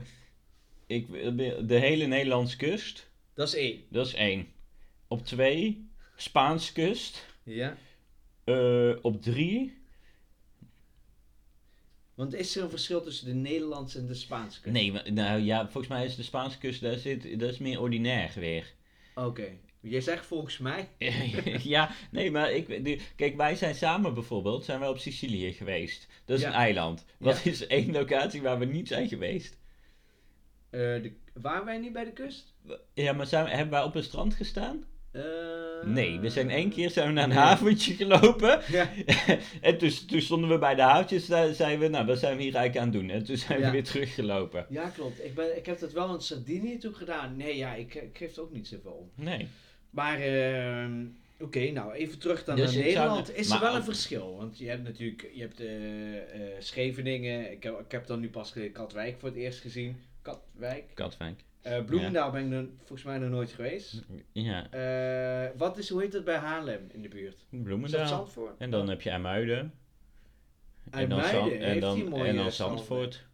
ik, 0.87 1.07
wil- 1.09 1.67
de 1.67 1.79
hele 1.79 2.07
Nederlandse 2.07 2.57
kust. 2.57 3.11
Dat 3.35 3.49
is 3.49 3.55
één. 3.55 3.81
Dat 3.91 4.07
is 4.07 4.15
één. 4.15 4.47
Op 5.09 5.25
twee, 5.27 5.89
Spaans 6.17 6.73
kust. 6.73 7.27
Ja. 7.43 7.77
Op 9.03 9.23
drie, 9.23 9.77
Want 12.15 12.35
is 12.35 12.57
er 12.57 12.63
een 12.63 12.71
verschil 12.71 13.03
tussen 13.03 13.27
de 13.27 13.33
Nederlandse 13.35 13.99
en 13.99 14.07
de 14.07 14.15
Spaanse 14.15 14.61
kust? 14.61 14.75
nee, 14.75 14.93
maar- 14.93 15.13
nou 15.13 15.41
ja, 15.41 15.63
volgens 15.63 15.89
mij 15.89 16.05
is 16.05 16.17
de 16.17 16.23
Spaanse 16.23 16.59
kust, 16.59 16.81
daar 16.81 16.97
zit, 16.99 17.41
dat 17.41 17.51
is 17.51 17.59
meer 17.59 17.81
ordinair 17.81 18.33
weer. 18.37 18.73
Oké. 19.15 19.47
Jij 19.81 20.01
zegt 20.01 20.27
volgens 20.27 20.59
mij. 20.59 20.89
ja, 21.75 21.91
nee, 22.11 22.31
maar 22.31 22.53
ik, 22.53 22.85
die- 22.85 23.01
kijk, 23.17 23.37
wij 23.37 23.57
zijn 23.57 23.75
samen 23.75 24.15
bijvoorbeeld, 24.15 24.65
zijn 24.65 24.81
wij 24.81 24.89
op 24.89 24.99
Sicilië 24.99 25.53
geweest. 25.53 26.07
Dat 26.25 26.37
is 26.37 26.43
Ja. 26.43 26.49
een 26.49 26.55
eiland. 26.55 27.05
Wat 27.19 27.43
Ja. 27.43 27.51
is 27.51 27.67
één 27.67 27.93
locatie 27.93 28.43
waar 28.43 28.59
we 28.59 28.65
niet 28.65 28.89
zijn 28.89 29.09
geweest? 29.09 29.59
Eh, 30.71 30.81
de, 30.81 31.13
waren 31.35 31.65
wij 31.65 31.79
niet 31.79 31.93
bij 31.93 32.05
de 32.05 32.13
kust? 32.13 32.55
Ja, 32.95 33.13
maar 33.13 33.27
zijn, 33.27 33.47
hebben 33.47 33.71
wij 33.71 33.83
op 33.83 33.95
een 33.95 34.03
strand 34.05 34.35
gestaan? 34.35 34.85
Eh, 35.11 35.23
Nee, 35.87 36.21
we 36.21 36.31
zijn 36.31 36.51
één 36.51 36.71
keer 36.71 36.91
zijn 36.91 37.07
we 37.07 37.13
naar 37.13 37.25
een 37.25 37.31
haventje 37.31 37.95
gelopen. 37.95 38.61
Ja. 38.71 38.91
en 39.61 39.79
toen, 39.79 39.91
toen 40.07 40.21
stonden 40.21 40.51
we 40.51 40.59
bij 40.59 40.75
de 40.75 40.83
houtjes, 40.83 41.27
daar 41.27 41.55
zeiden 41.55 41.81
we, 41.81 41.89
nou, 41.89 42.07
wat 42.07 42.19
zijn 42.19 42.37
we 42.37 42.43
hier 42.43 42.55
eigenlijk 42.55 42.87
aan 42.87 42.93
het 42.93 43.01
doen? 43.03 43.11
En 43.17 43.25
toen 43.25 43.37
zijn 43.37 43.59
Ja. 43.61 43.65
we 43.67 43.71
weer 43.73 43.85
teruggelopen. 43.85 44.67
ja, 44.69 44.89
klopt. 44.89 45.25
Ik, 45.25 45.35
ben, 45.35 45.57
ik 45.57 45.67
heb 45.67 45.79
dat 45.79 45.93
wel 45.93 46.15
in 46.15 46.21
Sardinië 46.21 46.79
toen 46.79 46.95
gedaan. 46.95 47.37
Nee, 47.37 47.57
ja, 47.57 47.75
ik, 47.75 47.95
ik 47.95 48.17
geef 48.17 48.37
er 48.37 48.43
ook 48.43 48.53
niet 48.53 48.67
zoveel 48.69 48.93
om. 49.17 49.25
Nee. 49.25 49.47
Maar, 49.91 50.21
ehm, 50.21 51.05
oké, 51.41 51.71
nou 51.71 51.93
even 51.93 52.19
terug 52.19 52.45
dan 52.45 52.57
Dus 52.57 52.65
naar 52.65 52.73
zou 52.75 52.85
Nederland. 52.87 53.27
de- 53.27 53.35
Is 53.35 53.51
er 53.51 53.61
wel 53.61 53.77
een 53.77 53.85
verschil? 53.85 54.37
Want 54.39 54.59
je 54.59 54.69
hebt 54.69 54.83
natuurlijk, 54.83 55.29
je 55.35 55.41
hebt 55.41 55.61
eh, 55.61 56.17
eh, 56.17 56.23
Scheveningen. 56.59 57.53
Ik 57.53 57.63
heb, 57.63 57.81
ik 57.81 57.93
heb 57.93 58.07
dan 58.07 58.21
nu 58.21 58.29
pas 58.31 58.55
Katwijk 58.73 59.17
voor 59.19 59.29
het 59.29 59.39
eerst 59.39 59.61
gezien. 59.61 59.97
Katwijk. 60.23 60.85
Katwijk. 60.95 61.41
Eh, 61.65 61.85
Bloemendaal 61.85 62.31
ben 62.31 62.43
ik 62.43 62.49
nog- 62.49 62.65
volgens 62.79 63.03
mij 63.03 63.19
nog 63.19 63.31
nooit 63.31 63.53
geweest. 63.53 64.03
Ja, 64.33 64.71
Eh, 64.71 65.51
wat 65.59 65.79
is, 65.79 65.89
hoe 65.89 66.01
heet 66.01 66.13
het 66.13 66.25
bij 66.25 66.37
Haarlem 66.37 66.87
in 66.93 67.03
de 67.03 67.09
buurt? 67.09 67.35
Is 67.35 67.41
dat 67.51 67.63
Bloemendaal. 67.63 68.07
Zandvoort? 68.07 68.59
En 68.59 68.71
dan 68.71 68.89
heb 68.89 69.03
je 69.03 69.11
Amuiden. 69.13 69.73
En 70.91 71.09
dan, 71.09 71.21
en 71.21 71.81
dan, 71.81 72.15
en 72.25 72.37
dan. 72.37 72.53
Zandvoort. 72.53 73.25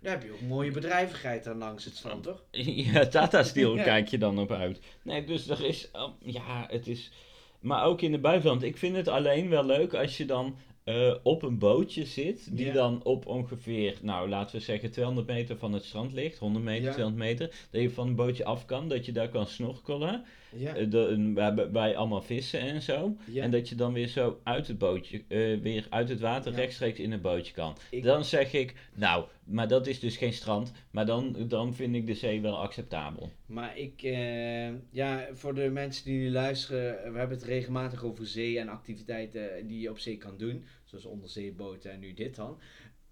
Daar 0.00 0.12
heb 0.12 0.22
je 0.22 0.32
ook 0.32 0.40
mooie 0.40 0.70
bedrijvigheid 0.70 1.44
dan 1.44 1.58
langs 1.58 1.84
het 1.84 1.96
strand, 1.96 2.22
toch? 2.22 2.44
Ja, 2.90 3.06
Tata 3.06 3.42
Steel 3.42 3.76
Ja. 3.76 3.82
kijk 3.82 4.08
je 4.08 4.18
dan 4.18 4.38
op 4.38 4.52
uit. 4.52 4.80
Nee, 5.02 5.24
dus 5.24 5.48
er 5.48 5.64
is, 5.64 5.88
oh, 5.92 6.10
ja, 6.20 6.66
het 6.70 6.86
is, 6.86 7.12
maar 7.60 7.84
ook 7.84 8.00
in 8.00 8.12
het 8.12 8.20
buitenland. 8.20 8.62
Ik 8.62 8.76
vind 8.76 8.96
het 8.96 9.08
alleen 9.08 9.48
wel 9.48 9.64
leuk 9.64 9.94
als 9.94 10.16
je 10.16 10.24
dan 10.24 10.56
eh, 10.88 11.14
op 11.22 11.42
een 11.42 11.58
bootje 11.58 12.04
zit, 12.04 12.56
die 12.56 12.66
Ja. 12.66 12.72
dan 12.72 13.04
op 13.04 13.26
ongeveer, 13.26 13.98
nou 14.02 14.28
laten 14.28 14.56
we 14.56 14.62
zeggen 14.62 14.90
200 14.90 15.26
meter 15.26 15.56
van 15.56 15.72
het 15.72 15.84
strand 15.84 16.12
ligt, 16.12 16.38
100 16.38 16.64
meter, 16.64 16.84
Ja. 16.84 16.92
200 16.92 17.24
meter, 17.28 17.66
dat 17.70 17.80
je 17.82 17.90
van 17.90 18.06
een 18.08 18.14
bootje 18.14 18.44
af 18.44 18.64
kan, 18.64 18.88
dat 18.88 19.06
je 19.06 19.12
daar 19.12 19.28
kan 19.28 19.46
snorkelen, 19.46 20.24
Ja. 20.56 20.74
eh, 20.76 20.90
de, 20.90 21.30
bij, 21.34 21.70
bij 21.70 21.96
allemaal 21.96 22.22
vissen 22.22 22.60
en 22.60 22.82
zo. 22.82 23.16
En 23.34 23.50
dat 23.50 23.68
je 23.68 23.74
dan 23.74 23.92
weer 23.92 24.08
zo 24.08 24.40
uit 24.42 24.66
het 24.68 24.78
bootje, 24.78 25.22
eh, 25.28 25.60
weer 25.60 25.86
uit 25.90 26.08
het 26.08 26.20
water 26.20 26.52
rechtstreeks 26.52 26.98
in 26.98 27.12
het 27.12 27.22
bootje 27.22 27.52
kan. 27.52 27.76
Ik- 27.90 28.02
Dan 28.02 28.24
zeg 28.24 28.52
ik, 28.52 28.74
nou, 28.94 29.24
maar 29.44 29.68
dat 29.68 29.86
is 29.86 30.00
dus 30.00 30.16
geen 30.16 30.32
strand, 30.32 30.72
maar 30.90 31.06
dan, 31.06 31.36
dan 31.48 31.74
vind 31.74 31.94
ik 31.94 32.06
de 32.06 32.14
zee 32.14 32.40
wel 32.40 32.58
acceptabel. 32.58 33.30
Maar 33.46 33.78
ik, 33.78 34.02
eh, 34.02 34.68
ja, 34.90 35.26
voor 35.32 35.54
de 35.54 35.70
mensen 35.70 36.04
die 36.04 36.18
nu 36.18 36.30
luisteren, 36.30 37.04
eh, 37.04 37.12
we 37.12 37.18
hebben 37.18 37.36
het 37.36 37.46
regelmatig 37.46 38.04
over 38.04 38.26
zee 38.26 38.58
en 38.58 38.68
activiteiten 38.68 39.66
die 39.66 39.80
je 39.80 39.90
op 39.90 39.98
zee 39.98 40.16
kan 40.16 40.34
doen. 40.38 40.64
Zoals 40.88 41.04
onderzeeboten 41.04 41.90
en 41.92 42.00
nu 42.00 42.14
dit 42.14 42.34
dan. 42.36 42.58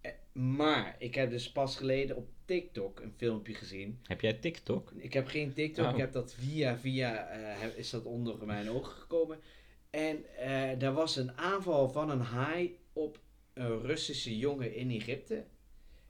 Eh, 0.00 0.10
Maar 0.32 0.96
ik 0.98 1.14
heb 1.14 1.30
dus 1.30 1.52
pas 1.52 1.76
geleden 1.76 2.16
op 2.16 2.28
TikTok 2.44 3.00
een 3.00 3.12
filmpje 3.16 3.54
gezien. 3.54 3.98
Heb 4.02 4.20
jij 4.20 4.32
TikTok? 4.32 4.92
Ik 4.96 5.12
heb 5.12 5.26
geen 5.26 5.52
TikTok, 5.52 5.84
Oh. 5.86 5.90
ik 5.92 5.96
heb 5.96 6.12
dat 6.12 6.34
via 6.34 6.78
via 6.78 7.26
eh, 7.26 7.76
is 7.76 7.90
dat 7.90 8.04
onder 8.04 8.46
mijn 8.46 8.70
ogen 8.70 8.92
gekomen. 8.92 9.38
En 9.90 10.36
eh 10.36 10.78
daar 10.78 10.92
was 10.92 11.16
een 11.16 11.36
aanval 11.38 11.88
van 11.88 12.10
een 12.10 12.20
haai 12.20 12.78
op 12.92 13.20
een 13.54 13.80
Russische 13.80 14.38
jongen 14.38 14.74
in 14.74 14.90
Egypte. 14.90 15.44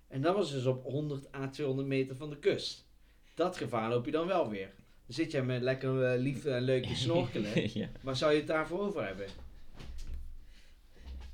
En 0.08 0.20
dat 0.20 0.34
was 0.34 0.50
dus 0.50 0.66
op 0.66 0.82
100 0.82 1.34
à 1.34 1.48
200 1.50 1.88
meter 1.88 2.16
van 2.16 2.30
de 2.30 2.38
kust. 2.38 2.86
Dat 3.34 3.56
gevaar 3.56 3.88
loop 3.88 4.04
je 4.04 4.10
dan 4.10 4.26
wel 4.26 4.48
weer. 4.48 4.70
Dan 5.06 5.14
zit 5.14 5.30
jij 5.32 5.42
met 5.42 5.62
lekker 5.62 6.18
lief 6.18 6.44
en 6.44 6.62
leuk 6.62 6.86
te 6.86 6.94
snorkelen. 6.94 7.50
ja. 7.80 7.88
Maar 8.00 8.16
zou 8.16 8.32
je 8.32 8.38
het 8.38 8.46
daarvoor 8.46 8.80
over 8.80 9.06
hebben? 9.06 9.26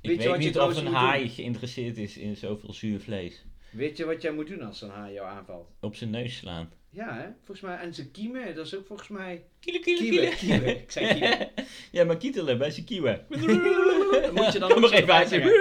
Weet 0.03 0.23
je 0.23 0.29
wat 0.29 0.37
je 0.37 0.43
niet 0.43 0.47
of 0.47 0.53
trouwens 0.53 0.79
een 0.79 0.93
haai 0.93 1.29
geïnteresseerd 1.29 1.97
is 1.97 2.17
in 2.17 2.35
zoveel 2.35 2.73
zuur 2.73 2.99
vlees. 2.99 3.45
Weet 3.71 3.97
je 3.97 4.05
wat 4.05 4.21
jij 4.21 4.31
moet 4.31 4.47
doen 4.47 4.61
als 4.61 4.79
zo'n 4.79 4.89
haai 4.89 5.13
jou 5.13 5.27
aanvalt? 5.27 5.69
Op 5.79 5.95
zijn 5.95 6.09
neus 6.09 6.37
slaan. 6.37 6.71
Ja, 6.89 7.15
hè? 7.15 7.25
Volgens 7.43 7.61
mij. 7.67 7.77
En 7.77 7.93
zijn 7.93 8.11
kiemen, 8.11 8.55
dat 8.55 8.65
is 8.65 8.75
ook 8.75 8.85
volgens 8.87 9.07
mij. 9.07 9.43
Kiele, 9.59 9.79
kiele, 9.79 10.29
Kiele. 10.35 10.65
Ik 10.75 10.91
zei 10.91 11.13
kiele. 11.13 11.49
ja, 11.91 12.03
maar 12.03 12.17
kietelen 12.17 12.57
bij 12.57 12.71
zijn 12.71 12.85
kieuwen. 12.85 13.25
Moet 13.29 14.53
je 14.53 14.59
dan 14.59 14.69
zo 14.79 14.89
even 14.89 15.05
bij 15.05 15.15
uit. 15.15 15.29
zeggen. 15.29 15.51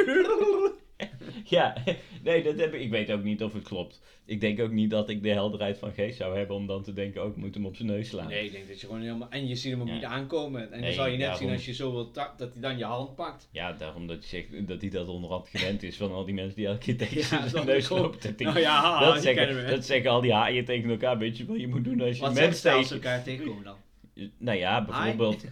Ja, 1.57 1.75
nee, 2.23 2.43
dat 2.43 2.59
heb 2.59 2.75
ik. 2.75 2.81
Ik 2.81 2.91
weet 2.91 3.11
ook 3.11 3.23
niet 3.23 3.43
of 3.43 3.53
het 3.53 3.63
klopt. 3.63 4.01
Ik 4.27 4.41
denk 4.41 4.61
ook 4.61 4.71
niet 4.71 4.91
dat 4.91 5.09
ik 5.09 5.23
de 5.23 5.29
helderheid 5.29 5.79
van 5.79 5.93
geest 5.93 6.17
zou 6.17 6.37
hebben 6.37 6.57
om 6.57 6.67
dan 6.67 6.83
te 6.83 6.93
denken, 6.93 7.23
ook 7.23 7.31
ik 7.31 7.37
moet 7.37 7.55
hem 7.55 7.67
op 7.67 7.77
zijn 7.77 7.89
neus 7.89 8.09
slaan. 8.09 8.29
Nee, 8.29 8.45
ik 8.45 8.53
denk 8.53 8.69
dat 8.69 8.81
je 8.81 8.87
gewoon 8.87 9.01
helemaal... 9.03 9.31
En 9.31 9.49
je 9.49 9.57
ziet 9.57 9.73
hem 9.73 9.81
ook 9.81 9.87
Ja. 9.89 9.95
niet 9.95 10.05
aankomen. 10.05 10.73
En 10.73 10.83
dan 10.83 10.93
zou 10.93 11.09
je 11.09 11.17
net 11.17 11.27
daarom. 11.27 11.43
zien 11.47 11.53
als 11.53 11.67
je 11.67 11.75
zo 11.75 11.93
wilt 11.93 12.15
tak, 12.15 12.39
dat 12.39 12.53
hij 12.53 12.63
dan 12.63 12.79
je 12.79 12.85
hand 12.85 13.15
pakt. 13.15 13.49
Ja, 13.53 13.73
daarom 13.73 14.07
dat, 14.07 14.23
je 14.23 14.29
zegt, 14.29 14.69
dat 14.69 14.81
hij 14.81 14.91
dat 14.91 15.09
onderhand 15.09 15.49
gewend 15.49 15.83
is 15.83 15.97
van 15.97 16.13
al 16.13 16.25
die 16.25 16.35
mensen 16.35 16.57
die 16.57 16.67
elke 16.67 16.79
keer 16.79 16.97
tegen 17.09 17.37
Ja, 17.39 17.49
zijn 17.49 17.67
neus 17.67 17.89
lopen 17.89 18.19
te 18.19 18.29
tikken. 18.35 18.47
Nou 18.47 18.59
ja, 18.61 18.81
haha, 18.81 19.13
dat, 19.13 19.23
zeggen, 19.23 19.67
dat 19.91 20.07
al 20.07 20.21
die 20.21 20.33
haaien 20.33 20.65
tegen 20.65 20.91
elkaar. 20.91 21.19
Weet 21.19 21.37
je 21.37 21.47
wat 21.47 21.61
je 21.61 21.69
moet 21.69 21.85
doen 21.85 22.01
als 22.01 22.17
je 22.17 22.21
Wat 22.23 22.31
een 22.31 22.37
zeggen 22.37 22.53
mens 22.53 22.61
ze 22.61 22.71
als 22.71 22.89
ze 22.89 22.95
tegen... 22.95 23.11
elkaar 23.11 23.25
tegenkomen 23.25 23.65
dan? 23.65 23.77
Nou 24.39 24.59
ja, 24.59 24.85
bijvoorbeeld... 24.85 25.45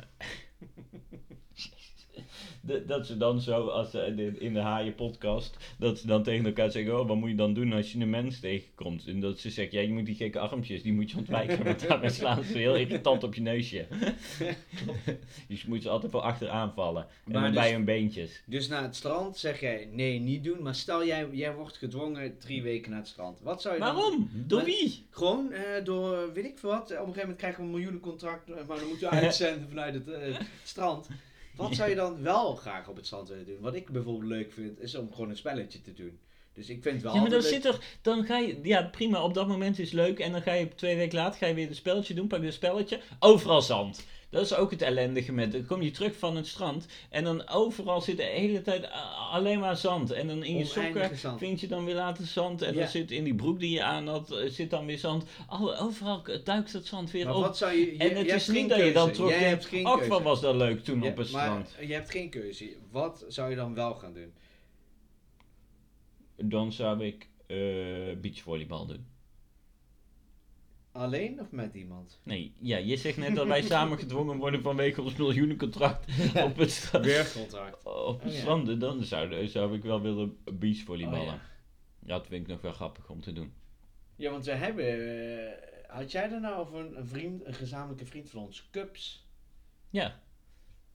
Dat 2.86 3.06
ze 3.06 3.16
dan 3.16 3.40
zo, 3.40 3.66
als 3.66 3.90
ze 3.90 4.12
de- 4.16 4.38
in 4.38 4.52
de 4.54 4.60
haaien 4.60 4.94
podcast, 4.94 5.56
dat 5.78 5.98
ze 5.98 6.06
dan 6.06 6.22
tegen 6.22 6.46
elkaar 6.46 6.70
zeggen, 6.70 7.00
oh, 7.00 7.06
wat 7.08 7.16
moet 7.16 7.28
je 7.30 7.34
dan 7.36 7.54
doen 7.54 7.72
als 7.72 7.92
je 7.92 7.98
een 7.98 8.10
mens 8.10 8.40
tegenkomt? 8.40 9.06
En 9.06 9.20
dat 9.20 9.38
ze 9.38 9.50
zeggen, 9.50 9.78
ja, 9.80 9.86
je 9.86 9.92
moet 9.92 10.06
die 10.06 10.14
gekke 10.14 10.38
armpjes, 10.38 10.82
die 10.82 10.92
moet 10.92 11.10
je 11.10 11.16
ontwijken, 11.16 11.64
want 11.64 11.80
daarmee 11.88 12.10
slaan 12.10 12.44
ze 12.44 12.58
heel 12.58 12.76
irritant 12.76 13.24
op 13.24 13.34
je 13.34 13.40
neusje. 13.40 13.86
dus 15.48 15.60
je 15.62 15.68
moet 15.68 15.82
ze 15.82 15.88
altijd 15.88 16.12
wel 16.12 16.22
achteraan 16.22 16.72
vallen. 16.74 17.06
En 17.26 17.32
dan 17.32 17.42
dus- 17.42 17.54
bij 17.54 17.72
hun 17.72 17.84
beentjes. 17.84 18.42
Dus 18.46 18.68
naar 18.68 18.82
het 18.82 18.96
strand 18.96 19.38
zeg 19.38 19.60
jij 19.60 19.88
nee, 19.92 20.18
niet 20.18 20.44
doen. 20.44 20.62
Maar 20.62 20.74
stel 20.74 21.06
jij, 21.06 21.28
jij 21.32 21.54
wordt 21.54 21.76
gedwongen 21.76 22.38
drie 22.38 22.62
weken 22.62 22.90
naar 22.90 23.00
het 23.00 23.08
strand. 23.08 23.40
Wat 23.42 23.62
zou 23.62 23.74
je 23.74 23.80
dan 23.80 23.94
Waarom? 23.94 24.30
Door 24.32 24.58
Maar- 24.58 24.66
wie? 24.66 25.06
Gewoon 25.10 25.52
eh, 25.52 25.84
door, 25.84 26.32
weet 26.32 26.44
ik 26.44 26.58
veel 26.58 26.70
wat. 26.70 26.82
Op 26.82 26.88
een 26.90 26.96
gegeven 26.96 27.20
moment 27.20 27.36
krijgen 27.38 27.60
we 27.60 27.66
een 27.66 27.74
miljoenencontract, 27.74 28.48
maar 28.48 28.78
dan 28.78 28.88
moeten 28.88 29.10
we 29.10 29.16
uitzenden 29.16 29.68
vanuit 29.68 29.94
het 29.94 30.08
eh, 30.08 30.34
strand. 30.62 31.08
Wat 31.60 31.74
zou 31.74 31.88
je 31.88 31.96
dan 31.96 32.22
wel 32.22 32.54
graag 32.54 32.88
op 32.88 32.96
het 32.96 33.06
strand 33.06 33.28
willen 33.28 33.46
doen? 33.46 33.60
Wat 33.60 33.74
ik 33.74 33.90
bijvoorbeeld 33.90 34.30
leuk 34.30 34.52
vind, 34.52 34.80
is 34.80 34.94
om 34.94 35.12
gewoon 35.12 35.30
een 35.30 35.36
spelletje 35.36 35.80
te 35.80 35.92
doen. 35.92 36.18
Dus 36.52 36.68
ik 36.68 36.82
vind 36.82 37.02
wel 37.02 37.14
Ja, 37.14 37.20
maar 37.20 37.30
dan 37.30 37.42
zit 37.42 37.64
er, 37.64 37.98
dan 38.02 38.24
ga 38.24 38.38
je, 38.38 38.58
ja 38.62 38.82
prima, 38.82 39.22
op 39.24 39.34
dat 39.34 39.48
moment 39.48 39.78
is 39.78 39.84
het 39.84 40.00
leuk 40.00 40.18
en 40.18 40.32
dan 40.32 40.42
ga 40.42 40.52
je 40.52 40.74
twee 40.74 40.96
weken 40.96 41.18
later 41.18 41.38
ga 41.38 41.46
je 41.46 41.54
weer 41.54 41.68
een 41.68 41.74
spelletje 41.74 42.14
doen, 42.14 42.26
pak 42.26 42.40
je 42.40 42.46
een 42.46 42.52
spelletje, 42.52 43.00
overal 43.18 43.62
zand. 43.62 44.06
Dat 44.30 44.42
is 44.44 44.54
ook 44.54 44.70
het 44.70 44.82
ellendige 44.82 45.32
met, 45.32 45.52
dan 45.52 45.66
kom 45.66 45.82
je 45.82 45.90
terug 45.90 46.16
van 46.18 46.36
het 46.36 46.46
strand 46.46 46.86
en 47.10 47.24
dan 47.24 47.48
overal 47.48 48.00
zit 48.00 48.16
de 48.16 48.22
hele 48.22 48.62
tijd 48.62 48.88
alleen 49.30 49.58
maar 49.58 49.76
zand. 49.76 50.10
En 50.10 50.26
dan 50.26 50.42
in 50.44 50.56
je 50.56 50.70
Oneindige 50.76 51.16
sokken 51.16 51.38
vind 51.38 51.60
je 51.60 51.66
dan 51.68 51.84
weer 51.84 51.94
later 51.94 52.26
zand 52.26 52.62
en 52.62 52.74
Ja. 52.74 52.78
dan 52.80 52.88
zit 52.88 53.10
in 53.10 53.24
die 53.24 53.34
broek 53.34 53.60
die 53.60 53.70
je 53.70 53.82
aan 53.82 54.08
had, 54.08 54.30
eh, 54.30 54.48
zit 54.50 54.70
dan 54.70 54.86
weer 54.86 54.98
zand. 54.98 55.24
Al, 55.46 55.76
overal 55.78 56.22
duikt 56.44 56.72
het 56.72 56.86
zand 56.86 57.10
weer 57.10 57.24
Maar 57.24 57.34
op. 57.34 57.42
wat 57.42 57.56
zou 57.56 57.72
je... 57.72 57.92
je 57.92 57.98
En 57.98 58.16
het 58.16 58.26
is 58.26 58.48
niet 58.48 58.68
dat 58.68 58.78
je 58.78 58.92
dan 58.92 59.12
terug 59.12 59.30
Jij 59.30 59.38
hebt 59.48 59.70
denkt, 59.70 59.88
ach 59.88 60.06
wat 60.06 60.22
was 60.22 60.40
dat 60.40 60.54
leuk 60.54 60.84
toen 60.84 61.02
Ja, 61.02 61.10
op 61.10 61.16
het 61.16 61.30
maar 61.30 61.42
strand. 61.42 61.88
je 61.88 61.94
hebt 61.94 62.10
geen 62.10 62.30
keuze. 62.30 62.76
Wat 62.90 63.24
zou 63.28 63.50
je 63.50 63.56
dan 63.56 63.74
wel 63.74 63.94
gaan 63.94 64.12
doen? 64.12 64.32
Dan 66.36 66.72
zou 66.72 67.04
ik 67.04 67.28
eh 67.46 67.56
beachvolleybal 68.20 68.86
doen. 68.86 69.06
Alleen 70.92 71.40
of 71.40 71.50
met 71.50 71.74
iemand? 71.74 72.20
Nee, 72.22 72.54
ja, 72.58 72.76
je 72.76 72.96
zegt 72.96 73.16
net 73.16 73.34
dat 73.34 73.46
wij 73.46 73.62
samen 73.62 73.98
gedwongen 73.98 74.36
worden 74.36 74.62
vanwege 74.62 75.02
ons 75.02 75.16
miljoenencontract 75.16 76.06
op 76.44 76.56
het, 76.56 76.70
stra- 76.70 77.00
Weercontract. 77.00 77.84
op 77.84 78.22
het 78.22 78.26
Oh, 78.26 78.32
ja. 78.32 78.38
strand. 78.40 78.80
Dan 78.80 79.02
zou, 79.04 79.48
zou 79.48 79.74
ik 79.76 79.82
wel 79.82 80.00
willen 80.00 80.36
beachvolleyballen. 80.52 81.20
Oh, 81.26 81.32
ja. 81.32 81.40
Dat 81.98 82.26
vind 82.26 82.42
ik 82.42 82.48
nog 82.48 82.60
wel 82.60 82.72
grappig 82.72 83.08
om 83.10 83.20
te 83.20 83.32
doen. 83.32 83.52
Ja, 84.16 84.30
want 84.30 84.44
we 84.44 84.52
hebben... 84.52 84.84
eh, 85.46 85.96
had 85.96 86.12
jij 86.12 86.30
er 86.32 86.40
nou 86.40 86.56
over 86.58 86.78
een, 86.78 86.98
een 86.98 87.06
vriend, 87.06 87.46
een 87.46 87.54
gezamenlijke 87.54 88.06
vriend 88.06 88.30
van 88.30 88.42
ons, 88.42 88.68
Cups? 88.70 89.26
Ja. 89.90 90.20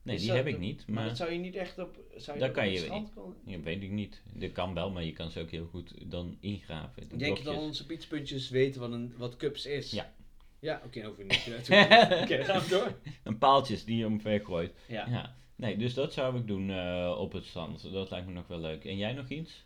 Nee, 0.06 0.14
Is 0.14 0.20
die 0.20 0.30
dat- 0.30 0.38
heb 0.38 0.46
ik 0.46 0.58
niet. 0.58 0.86
Maar, 0.86 0.94
Maar 0.94 1.04
dat 1.04 1.16
zou 1.16 1.32
je 1.32 1.38
niet 1.38 1.54
echt 1.54 1.78
op... 1.78 1.98
Zou 2.16 2.38
je 2.38 2.44
Dat 2.44 2.52
kan 2.54 2.66
op 2.66 2.70
je 2.70 2.78
strand 2.78 3.12
ja, 3.44 3.60
weet 3.60 3.82
ik 3.82 3.90
niet. 3.90 4.22
Dat 4.32 4.52
kan 4.52 4.74
wel, 4.74 4.90
maar 4.90 5.04
je 5.04 5.12
kan 5.12 5.30
ze 5.30 5.40
ook 5.40 5.50
heel 5.50 5.66
goed 5.66 6.10
dan 6.10 6.36
ingraven. 6.40 7.18
Denk 7.18 7.38
je 7.38 7.44
dat 7.44 7.56
onze 7.56 7.86
pietspuntjes 7.86 8.48
weten 8.48 8.80
wat, 8.80 8.92
een, 8.92 9.14
wat 9.16 9.36
Cups 9.36 9.66
is? 9.66 9.90
Ja. 9.90 10.14
Ja, 10.58 10.82
oké, 10.84 11.02
hoef 11.04 11.16
je 11.16 11.24
niet 11.24 11.46
Oké, 12.22 12.44
gaan 12.44 12.60
we 12.62 12.68
door. 12.68 12.98
Een 13.22 13.38
paaltjes 13.38 13.84
die 13.84 13.96
je 13.96 14.06
omver 14.06 14.40
gooit. 14.40 14.74
Ja. 14.88 15.06
Ja. 15.08 15.36
Nee, 15.56 15.76
dus 15.76 15.94
dat 15.94 16.12
zou 16.12 16.38
ik 16.38 16.46
doen 16.46 16.70
eh, 16.70 17.16
op 17.18 17.32
het 17.32 17.44
strand. 17.44 17.92
Dat 17.92 18.10
lijkt 18.10 18.26
me 18.26 18.32
nog 18.32 18.46
wel 18.46 18.60
leuk. 18.60 18.84
En 18.84 18.96
jij 18.96 19.12
nog 19.12 19.28
iets? 19.28 19.65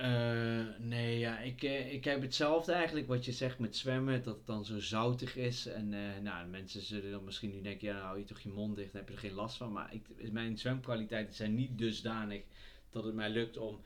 Eh, 0.00 0.66
nee, 0.78 1.18
ja, 1.18 1.38
ik, 1.38 1.62
eh, 1.62 1.92
ik 1.92 2.04
heb 2.04 2.22
hetzelfde 2.22 2.72
eigenlijk 2.72 3.06
wat 3.06 3.24
je 3.24 3.32
zegt 3.32 3.58
met 3.58 3.76
zwemmen, 3.76 4.22
dat 4.22 4.36
het 4.36 4.46
dan 4.46 4.64
zo 4.64 4.78
zoutig 4.80 5.36
is. 5.36 5.66
En 5.66 5.94
eh, 5.94 6.22
nou, 6.22 6.48
mensen 6.48 6.82
zullen 6.82 7.10
dan 7.10 7.24
misschien 7.24 7.50
nu 7.50 7.60
denken, 7.60 7.86
ja, 7.86 7.92
nou 7.94 8.04
hou 8.06 8.18
je 8.18 8.24
toch 8.24 8.40
je 8.40 8.48
mond 8.48 8.76
dicht, 8.76 8.92
dan 8.92 9.00
heb 9.00 9.08
je 9.10 9.14
er 9.14 9.20
geen 9.20 9.32
last 9.32 9.56
van. 9.56 9.72
Maar 9.72 9.94
ik, 9.94 10.32
mijn 10.32 10.58
zwemkwaliteiten 10.58 11.34
zijn 11.34 11.54
niet 11.54 11.78
dusdanig 11.78 12.42
dat 12.90 13.04
het 13.04 13.14
mij 13.14 13.30
lukt 13.30 13.56
om 13.56 13.80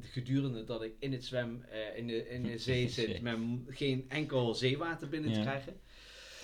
gedurende 0.00 0.64
dat 0.64 0.82
ik 0.82 0.92
in 0.98 1.12
het 1.12 1.24
zwem, 1.24 1.64
in, 1.96 2.06
de, 2.06 2.28
in 2.28 2.42
de 2.42 2.58
zee 2.58 2.88
zit, 2.98 3.20
met 3.20 3.38
m- 3.38 3.64
geen 3.68 4.04
enkel 4.08 4.54
zeewater 4.54 5.08
binnen 5.08 5.32
te 5.32 5.38
krijgen. 5.44 5.80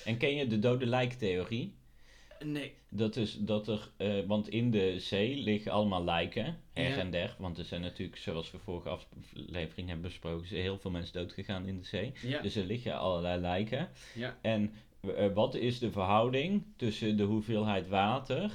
En 0.04 0.16
ken 0.16 0.34
je 0.34 0.46
de 0.46 0.58
dode 0.58 0.86
lijktheorie? 0.86 1.74
Nee. 2.44 2.72
Dat 2.88 3.16
is 3.16 3.36
dat 3.40 3.68
er, 3.68 3.90
eh, 3.96 4.20
want 4.26 4.48
in 4.48 4.70
de 4.70 5.00
zee 5.00 5.36
liggen 5.36 5.72
allemaal 5.72 6.04
lijken, 6.04 6.56
her 6.72 6.88
Ja. 6.90 6.96
en 6.96 7.10
der. 7.10 7.34
Want 7.38 7.58
er 7.58 7.64
zijn 7.64 7.80
natuurlijk, 7.80 8.18
zoals 8.18 8.50
we 8.50 8.58
vorige 8.58 8.88
aflevering 8.88 9.86
hebben 9.88 10.06
besproken, 10.06 10.48
zijn 10.48 10.60
heel 10.60 10.78
veel 10.78 10.90
mensen 10.90 11.12
doodgegaan 11.14 11.66
in 11.66 11.78
de 11.78 11.84
zee. 11.84 12.12
Ja. 12.22 12.40
Dus 12.42 12.56
er 12.56 12.64
liggen 12.64 12.98
allerlei 12.98 13.40
lijken. 13.40 13.88
ja. 14.14 14.38
En 14.42 14.72
eh, 15.16 15.32
wat 15.34 15.54
is 15.54 15.78
de 15.78 15.90
verhouding 15.90 16.62
tussen 16.76 17.16
de 17.16 17.22
hoeveelheid 17.22 17.88
water 17.88 18.52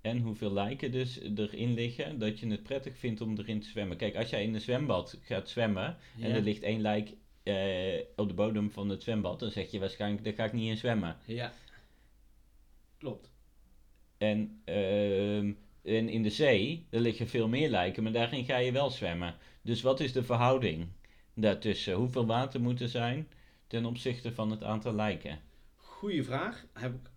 en 0.00 0.18
hoeveel 0.20 0.52
lijken 0.52 0.92
dus 0.92 1.20
erin 1.36 1.74
liggen, 1.74 2.18
dat 2.18 2.38
je 2.38 2.46
het 2.48 2.62
prettig 2.62 2.96
vindt 2.96 3.20
om 3.20 3.38
erin 3.38 3.60
te 3.60 3.68
zwemmen? 3.68 3.96
Kijk, 3.96 4.16
als 4.16 4.30
jij 4.30 4.42
in 4.42 4.54
een 4.54 4.60
zwembad 4.60 5.18
gaat 5.22 5.48
zwemmen 5.48 5.96
en 6.20 6.30
er 6.30 6.42
ligt 6.42 6.62
één 6.62 6.80
lijk 6.80 7.12
eh, 7.42 7.54
op 8.16 8.28
de 8.28 8.34
bodem 8.34 8.70
van 8.70 8.88
het 8.88 9.02
zwembad, 9.02 9.40
dan 9.40 9.50
zeg 9.50 9.70
je 9.70 9.78
waarschijnlijk, 9.78 10.24
daar 10.24 10.32
ga 10.32 10.44
ik 10.44 10.52
niet 10.52 10.68
in 10.70 10.76
zwemmen. 10.76 11.16
ja. 11.26 11.52
Klopt. 13.02 13.32
En, 14.18 14.60
ehm, 14.64 15.52
en 15.82 16.08
in 16.08 16.22
de 16.22 16.30
zee, 16.30 16.86
er 16.90 17.00
liggen 17.00 17.28
veel 17.28 17.48
meer 17.48 17.68
lijken, 17.68 18.02
maar 18.02 18.12
daarin 18.12 18.44
ga 18.44 18.56
je 18.56 18.72
wel 18.72 18.90
zwemmen. 18.90 19.34
Dus 19.62 19.82
wat 19.82 20.00
is 20.00 20.12
de 20.12 20.22
verhouding 20.22 20.86
daartussen? 21.34 21.94
Hoeveel 21.94 22.26
water 22.26 22.60
moet 22.60 22.80
er 22.80 22.88
zijn 22.88 23.28
ten 23.66 23.84
opzichte 23.84 24.32
van 24.32 24.50
het 24.50 24.62
aantal 24.62 24.92
lijken? 24.92 25.40
Goeie 25.76 26.24
vraag. 26.24 26.66
Heb 26.72 26.94
ik 26.94 27.10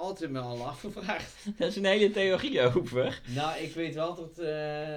altijd 0.00 0.30
me 0.30 0.38
al 0.38 0.66
afgevraagd. 0.66 1.46
Dat 1.58 1.68
is 1.68 1.76
een 1.76 1.84
hele 1.84 2.10
theorie 2.10 2.60
over. 2.60 3.20
Nou, 3.34 3.62
ik 3.62 3.74
weet 3.74 3.94
wel 3.94 4.14
dat 4.14 4.38
eh, 4.38 4.46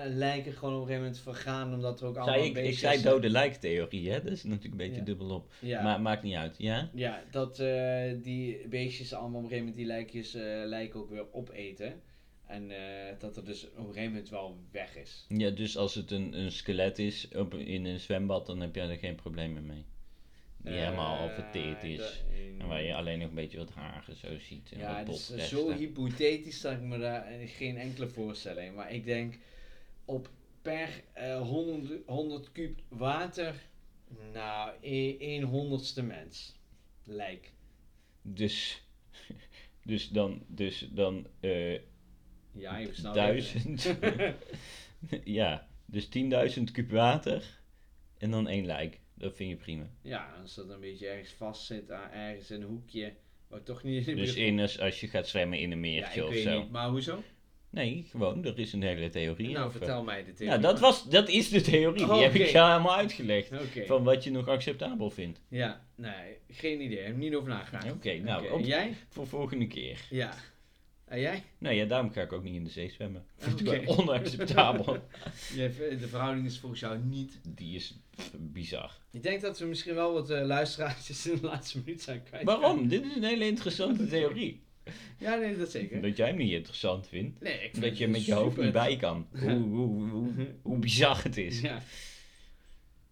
lijken 0.06 0.54
gewoon 0.54 0.74
op 0.74 0.80
een 0.82 0.86
gegeven 0.88 1.02
moment 1.06 1.20
vergaan, 1.20 1.74
omdat 1.74 2.02
er 2.02 2.08
ook 2.08 2.16
allemaal 2.16 2.34
Zei 2.36 2.50
ik, 2.50 2.56
ik 2.58 2.64
beestjes... 2.64 2.80
zei 2.80 3.02
dode 3.04 3.30
lijktheorie, 3.30 4.12
hè? 4.12 4.24
Dat 4.24 4.32
is 4.32 4.44
natuurlijk 4.44 4.72
een 4.72 4.78
beetje 4.78 5.00
Ja. 5.00 5.06
dubbelop. 5.06 5.52
Ja, 5.60 5.82
Maar 5.84 6.02
maakt 6.02 6.24
niet 6.24 6.36
uit, 6.36 6.56
ja? 6.58 6.90
ja 6.94 7.24
dat 7.32 7.60
eh, 7.60 8.12
die 8.22 8.68
beestjes 8.68 9.14
allemaal 9.14 9.38
op 9.40 9.44
een 9.44 9.50
gegeven 9.50 9.60
moment 9.60 9.76
die 9.76 9.86
lijkjes, 9.86 10.34
eh, 10.34 10.44
lijken 10.66 11.00
ook 11.00 11.10
weer 11.10 11.26
opeten. 11.34 12.02
En 12.48 12.72
dat 13.20 13.38
er 13.38 13.46
dus 13.46 13.64
op 13.70 13.78
een 13.78 13.86
gegeven 13.86 14.10
moment 14.12 14.30
wel 14.30 14.58
weg 14.72 14.98
is. 14.98 15.26
Ja, 15.28 15.50
dus 15.50 15.78
als 15.78 15.96
het 15.96 16.12
een, 16.12 16.40
een 16.40 16.52
skelet 16.52 17.00
is 17.00 17.28
op, 17.36 17.54
in 17.54 17.86
een 17.86 18.00
zwembad, 18.00 18.46
dan 18.46 18.60
heb 18.62 18.76
jij 18.76 18.90
er 18.90 18.98
geen 18.98 19.16
problemen 19.16 19.66
mee. 19.66 19.86
Die 20.64 20.74
helemaal 20.74 21.18
al 21.20 21.30
verteerd 21.30 21.84
Eh, 21.84 21.90
is. 21.94 22.24
En 22.60 22.68
waar 22.68 22.82
je 22.84 22.96
alleen 22.96 23.20
nog 23.20 23.30
een 23.30 23.36
beetje 23.36 23.58
wat 23.58 23.72
haren 23.72 24.16
zo 24.16 24.38
ziet. 24.40 24.72
En 24.72 24.80
Ja, 24.80 24.98
het 24.98 25.10
is 25.10 25.50
zo 25.50 25.72
hypothetisch 25.74 26.62
dat 26.62 26.72
ik 26.74 26.82
me 26.82 26.98
daar 26.98 27.26
geen 27.46 27.78
enkele 27.78 28.08
voorstelling. 28.08 28.76
Maar 28.76 28.92
ik 28.92 29.06
denk 29.06 29.36
op 30.06 30.30
per 30.62 31.04
eh 31.14 31.42
100, 31.42 32.02
100 32.08 32.52
kuub 32.52 32.80
water, 32.88 33.56
nou, 34.34 34.72
e- 34.82 35.18
één 35.18 35.44
honderdste 35.44 36.04
mens. 36.04 36.56
Lijk. 37.04 37.52
Dus, 38.22 38.84
dus 39.84 40.10
dan, 40.10 40.44
dus 40.48 40.88
dan 40.92 41.28
eh 41.40 41.80
Ja, 42.52 42.86
snel. 42.92 43.14
duizend. 43.14 43.96
ja, 45.40 45.68
dus 45.86 46.10
10.000 46.58 46.64
kub 46.72 46.92
water 46.92 47.60
en 48.18 48.32
dan 48.32 48.48
één 48.48 48.66
lijk. 48.66 49.00
Dat 49.24 49.36
vind 49.36 49.50
je 49.50 49.56
prima. 49.56 49.90
Ja, 50.02 50.34
als 50.42 50.56
dat 50.56 50.70
een 50.70 50.80
beetje 50.80 51.08
ergens 51.08 51.32
vast 51.32 51.66
zit, 51.66 51.92
aan- 51.92 52.12
ergens 52.12 52.52
in 52.52 52.62
een 52.62 52.68
hoekje, 52.68 53.14
waar 53.48 53.64
toch 53.64 53.84
niet 53.84 54.08
in 54.08 54.16
Dus 54.16 54.36
in 54.36 54.60
als, 54.60 54.80
als 54.80 55.00
je 55.00 55.08
gaat 55.08 55.28
zwemmen 55.28 55.58
in 55.60 55.72
een 55.72 55.84
ja, 55.84 55.90
meertje 55.92 56.20
ik 56.22 56.28
of 56.28 56.34
weet 56.34 56.44
zo. 56.44 56.60
niet. 56.60 56.72
Maar 56.72 56.88
hoezo? 56.90 57.24
Nee, 57.70 58.06
gewoon, 58.10 58.46
er 58.46 58.60
is 58.60 58.74
een 58.74 58.82
hele 58.84 59.10
theorie 59.10 59.50
nou, 59.50 59.66
over. 59.66 59.78
vertel 59.78 60.04
mij 60.04 60.24
de 60.26 60.34
theorie. 60.34 60.56
Ja, 60.56 60.62
dat, 60.62 60.80
was, 60.80 61.10
dat 61.10 61.30
is 61.30 61.50
de 61.50 61.62
theorie. 61.62 62.06
Die 62.06 62.22
heb 62.22 62.34
ik 62.34 62.48
jou 62.48 62.72
helemaal 62.72 62.96
uitgelegd. 62.96 63.50
Van 63.86 64.04
wat 64.04 64.24
je 64.24 64.32
nog 64.32 64.48
acceptabel 64.48 65.10
vindt. 65.10 65.42
Ja, 65.48 65.86
nee, 65.96 66.38
geen 66.50 66.82
idee. 66.82 67.00
Ik 67.00 67.06
heb 67.06 67.16
niet 67.18 67.36
over 67.36 67.50
nagedacht. 67.50 67.92
Oké, 67.92 68.18
nou, 68.18 68.50
op- 68.50 68.66
jij? 68.66 68.94
Voor 69.10 69.28
volgende 69.28 69.68
keer. 69.68 70.00
Ja. 70.10 70.34
En 71.06 71.20
jij? 71.20 71.44
Nou 71.58 71.76
ja, 71.76 71.86
daarom 71.86 72.12
ga 72.12 72.22
ik 72.22 72.34
ook 72.34 72.44
niet 72.44 72.56
in 72.56 72.64
de 72.64 72.70
zee 72.70 72.90
zwemmen. 72.90 73.26
Vind 73.38 73.60
ik 73.60 73.68
Oké. 73.68 73.86
wel 73.86 73.98
onacceptabel. 73.98 74.86
De 76.00 76.08
verhouding 76.10 76.46
is 76.46 76.60
volgens 76.60 76.82
jou 76.82 77.00
niet 77.00 77.40
Die 77.48 77.76
is 77.76 77.98
bizar. 78.38 78.98
Ik 79.12 79.24
denk 79.24 79.42
dat 79.42 79.60
we 79.60 79.66
misschien 79.66 79.96
wel 79.96 80.14
wat 80.14 80.30
luisteraartjes 80.30 81.28
in 81.28 81.36
de 81.36 81.42
laatste 81.42 81.78
minuut 81.78 82.02
zijn 82.02 82.24
kwijt. 82.24 82.44
Waarom? 82.44 82.88
Dit 82.88 83.06
is 83.06 83.16
een 83.16 83.24
hele 83.24 83.46
interessante 83.46 84.08
theorie. 84.18 84.64
Ja, 85.18 85.36
nee, 85.36 85.58
dat 85.58 85.72
zeker. 85.72 86.02
Dat 86.02 86.18
jij 86.18 86.28
hem 86.28 86.38
niet 86.38 86.52
interessant 86.52 87.08
vindt. 87.08 87.42
Nee, 87.42 87.54
ik 87.54 87.60
vind 87.60 87.76
Omdat 87.76 87.98
je 87.98 88.08
met 88.08 88.26
je 88.26 88.34
hoofd 88.34 88.58
niet 88.58 88.72
bij 88.72 88.96
kan. 88.96 89.28
Hoe, 89.40 89.52
hoe, 89.52 90.10
hoe, 90.10 90.32
hoe 90.62 90.78
bizar 90.80 91.24
het 91.24 91.38
is. 91.38 91.62
Ja. 91.62 91.82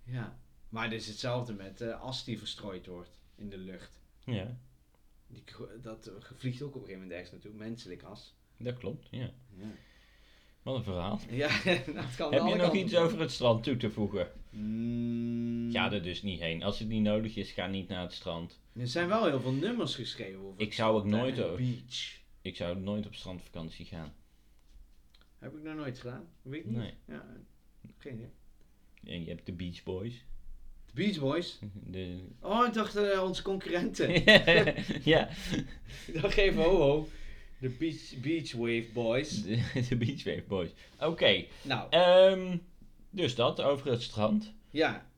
ja. 0.04 0.40
Maar 0.70 0.84
het 0.84 0.94
is 0.94 1.08
hetzelfde 1.08 1.54
met 1.54 1.82
eh 1.82 2.02
as 2.02 2.24
die 2.24 2.38
verstrooid 2.38 2.86
wordt 2.86 3.20
in 3.36 3.50
de 3.50 3.58
lucht. 3.58 4.00
Ja, 4.26 4.58
Die, 5.32 5.44
dat 5.82 6.12
vliegt 6.38 6.62
ook 6.62 6.68
op 6.76 6.82
een 6.82 6.88
gegeven 6.88 7.02
moment 7.02 7.12
ergens 7.12 7.32
naartoe. 7.32 7.52
Menselijk 7.54 8.04
as. 8.04 8.36
dat 8.58 8.78
klopt. 8.78 9.08
Ja. 9.12 9.32
Ja, 9.58 9.72
Wat 10.62 10.76
een 10.76 10.84
verhaal. 10.84 11.20
ja 11.30 11.50
het 11.50 12.16
kan 12.16 12.34
Heb 12.34 12.48
je 12.48 12.56
nog 12.56 12.74
iets 12.76 12.94
op. 12.94 13.00
over 13.04 13.20
het 13.20 13.32
strand 13.32 13.64
toe 13.64 13.78
te 13.78 13.92
voegen? 13.92 14.32
Mm, 14.50 15.72
Ga 15.72 15.92
er 15.92 16.04
dus 16.04 16.22
niet 16.22 16.40
heen. 16.40 16.64
Als 16.64 16.80
het 16.80 16.88
niet 16.88 17.02
nodig 17.04 17.36
is, 17.36 17.52
ga 17.52 17.68
niet 17.68 17.88
naar 17.88 18.02
het 18.02 18.14
strand. 18.14 18.60
Er 18.74 18.88
zijn 18.88 19.08
wel 19.08 19.26
heel 19.26 19.40
veel 19.42 19.52
nummers 19.54 19.96
geschreven 19.96 20.40
over 20.40 20.62
Ik 20.62 20.74
zou 20.74 20.96
ook 20.98 21.06
nooit, 21.06 21.38
en 21.40 21.56
beach. 21.56 22.20
ik 22.42 22.56
zou 22.56 22.80
nooit 22.80 23.06
op 23.06 23.16
strandvakantie 23.16 23.86
gaan. 23.86 24.14
Heb 25.40 25.56
ik 25.56 25.64
nog 25.64 25.76
nooit 25.76 26.00
gedaan. 26.00 26.28
Weet 26.42 26.60
ik 26.60 26.66
niet. 26.66 26.78
Nee. 26.78 26.94
Ja, 27.08 27.26
geen 27.98 28.14
idee. 28.14 28.30
En 29.16 29.24
je 29.24 29.30
hebt 29.30 29.46
de 29.46 29.52
Beach 29.54 29.84
Boys. 29.84 30.26
De 30.94 31.02
Beach 31.04 31.20
Boys. 31.20 31.60
De... 31.92 32.20
Oh, 32.42 32.68
ik 32.68 32.74
dacht 32.74 32.96
eh, 32.96 33.24
onze 33.24 33.42
concurrenten. 33.42 34.12
ja, 35.04 35.30
Ik 36.08 36.14
dacht 36.22 36.38
even, 36.38 36.64
ho 36.64 36.78
ho. 36.78 37.08
De 37.60 37.70
Beach, 37.70 38.16
beach 38.22 38.52
Wave 38.52 38.86
Boys. 38.94 39.44
de, 39.44 39.84
de 39.90 39.96
Beach 39.96 40.24
Wave 40.24 40.44
Boys. 40.48 40.70
Oké, 41.00 41.46
Nou, 41.62 41.88
ehm, 41.90 42.58
dus 43.10 43.36
dat 43.36 43.62
over 43.62 43.92
het 43.92 44.02
strand. 44.02 44.54
ja. 44.70 45.10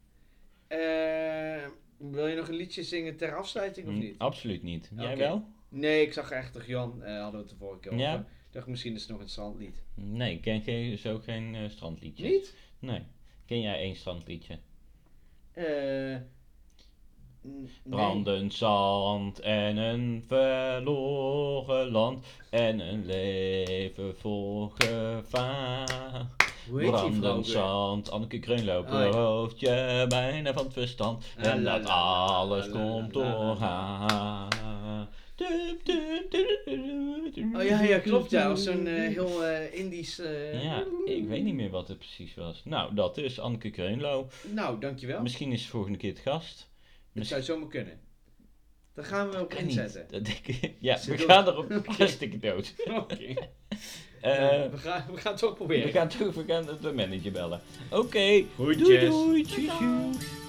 Eh, 0.67 1.67
wil 1.97 2.27
je 2.27 2.35
nog 2.35 2.47
een 2.47 2.55
liedje 2.55 2.83
zingen 2.83 3.17
ter 3.17 3.35
afsluiting 3.35 3.87
of 3.87 3.93
Hm, 3.93 3.99
niet? 3.99 4.17
Absoluut 4.17 4.63
niet. 4.63 4.91
Jij 4.97 5.17
wel? 5.17 5.45
Nee, 5.69 6.01
ik 6.05 6.13
zag 6.13 6.31
echt 6.31 6.53
toch 6.53 6.65
Jan, 6.67 7.03
eh, 7.03 7.13
hadden 7.21 7.31
we 7.31 7.37
het 7.47 7.49
de 7.49 7.55
vorige 7.65 7.79
keer 7.79 7.97
Ja. 7.97 8.13
over. 8.13 8.25
Ik 8.25 8.51
dacht 8.51 8.67
misschien 8.67 8.95
is 8.95 9.01
het 9.01 9.11
nog 9.11 9.19
een 9.19 9.29
strandlied. 9.29 9.83
Nee, 9.95 10.33
ik 10.35 10.41
ken 10.41 10.61
geen, 10.61 10.97
zo 10.97 11.19
geen 11.19 11.69
strandliedje. 11.71 12.25
Niet? 12.29 12.55
Nee. 12.79 13.01
Ken 13.45 13.61
jij 13.61 13.79
één 13.79 13.95
strandliedje? 13.95 14.59
Eh. 15.53 16.15
Brandend 17.83 18.53
zand 18.53 19.39
en 19.39 19.77
een 19.77 20.23
verloren 20.27 21.91
land 21.91 22.25
en 22.49 22.79
een 22.79 23.05
leven 23.05 24.15
vol 24.17 24.71
gevaar. 24.75 26.27
Hoe 26.69 26.81
heet 26.81 26.89
die 26.89 26.97
vrouw 26.97 27.09
Brandend 27.09 27.47
zand, 27.47 28.11
Anneke 28.11 28.39
Kreunloop, 28.39 28.85
Oh, 28.85 28.91
ja. 28.91 29.09
berooft 29.09 29.59
je 29.59 30.05
bijna 30.09 30.53
van 30.53 30.63
het 30.63 30.73
verstand. 30.73 31.25
En 31.37 31.63
dat 31.63 31.85
alles 31.85 32.69
komt 32.69 33.13
door 33.13 33.57
haar. 33.59 34.47
Oh 37.55 37.63
ja, 37.63 37.81
ja, 37.81 37.99
klopt 37.99 38.31
ja. 38.31 38.49
Als 38.49 38.63
zo'n 38.63 38.87
eh, 38.87 38.93
heel 39.15 39.45
eh, 39.45 39.79
Indisch... 39.79 40.19
eh, 40.19 40.63
Ja, 40.63 40.83
ik 41.05 41.27
weet 41.27 41.43
niet 41.43 41.53
meer 41.53 41.69
wat 41.69 41.87
het 41.87 41.97
precies 41.97 42.33
was. 42.35 42.61
Nou, 42.65 42.95
dat 42.95 43.17
is 43.17 43.39
Anneke 43.39 43.69
Kreunlo. 43.69 44.27
Nou, 44.51 44.79
dankjewel. 44.79 45.21
Misschien 45.21 45.51
is 45.51 45.63
ze 45.63 45.69
volgende 45.69 45.97
keer 45.97 46.09
het 46.09 46.19
gast. 46.19 46.69
Het 47.13 47.27
zou 47.27 47.41
zomaar 47.41 47.67
kunnen. 47.69 47.99
Daar 48.93 49.05
gaan 49.05 49.29
we 49.29 49.39
op 49.41 49.49
Kan 49.49 49.65
niet. 49.65 49.75
inzetten. 49.77 50.07
Dat 50.23 50.27
ik, 50.27 50.59
ja, 50.79 50.99
we 51.05 51.15
doen- 51.15 51.25
gaan 51.27 51.47
erop 51.47 51.87
hartstikke 51.97 52.39
dood. 52.39 52.73
Oké. 53.01 53.15
Eh, 54.21 54.35
Ja, 54.51 54.69
we, 54.69 54.77
gaan, 54.77 55.05
we 55.11 55.17
gaan 55.17 55.31
het 55.31 55.41
toch 55.41 55.49
we 55.49 55.55
proberen. 55.55 55.91
gaan 55.91 56.07
toch 56.07 56.33
we 56.33 56.43
gaan 56.47 56.65
de 56.81 56.91
manager 56.93 57.31
bellen. 57.31 57.61
Oké, 57.91 58.43
doei 58.57 58.77
doei, 58.77 59.43
tjus, 59.43 59.55
tjus. 59.77 60.41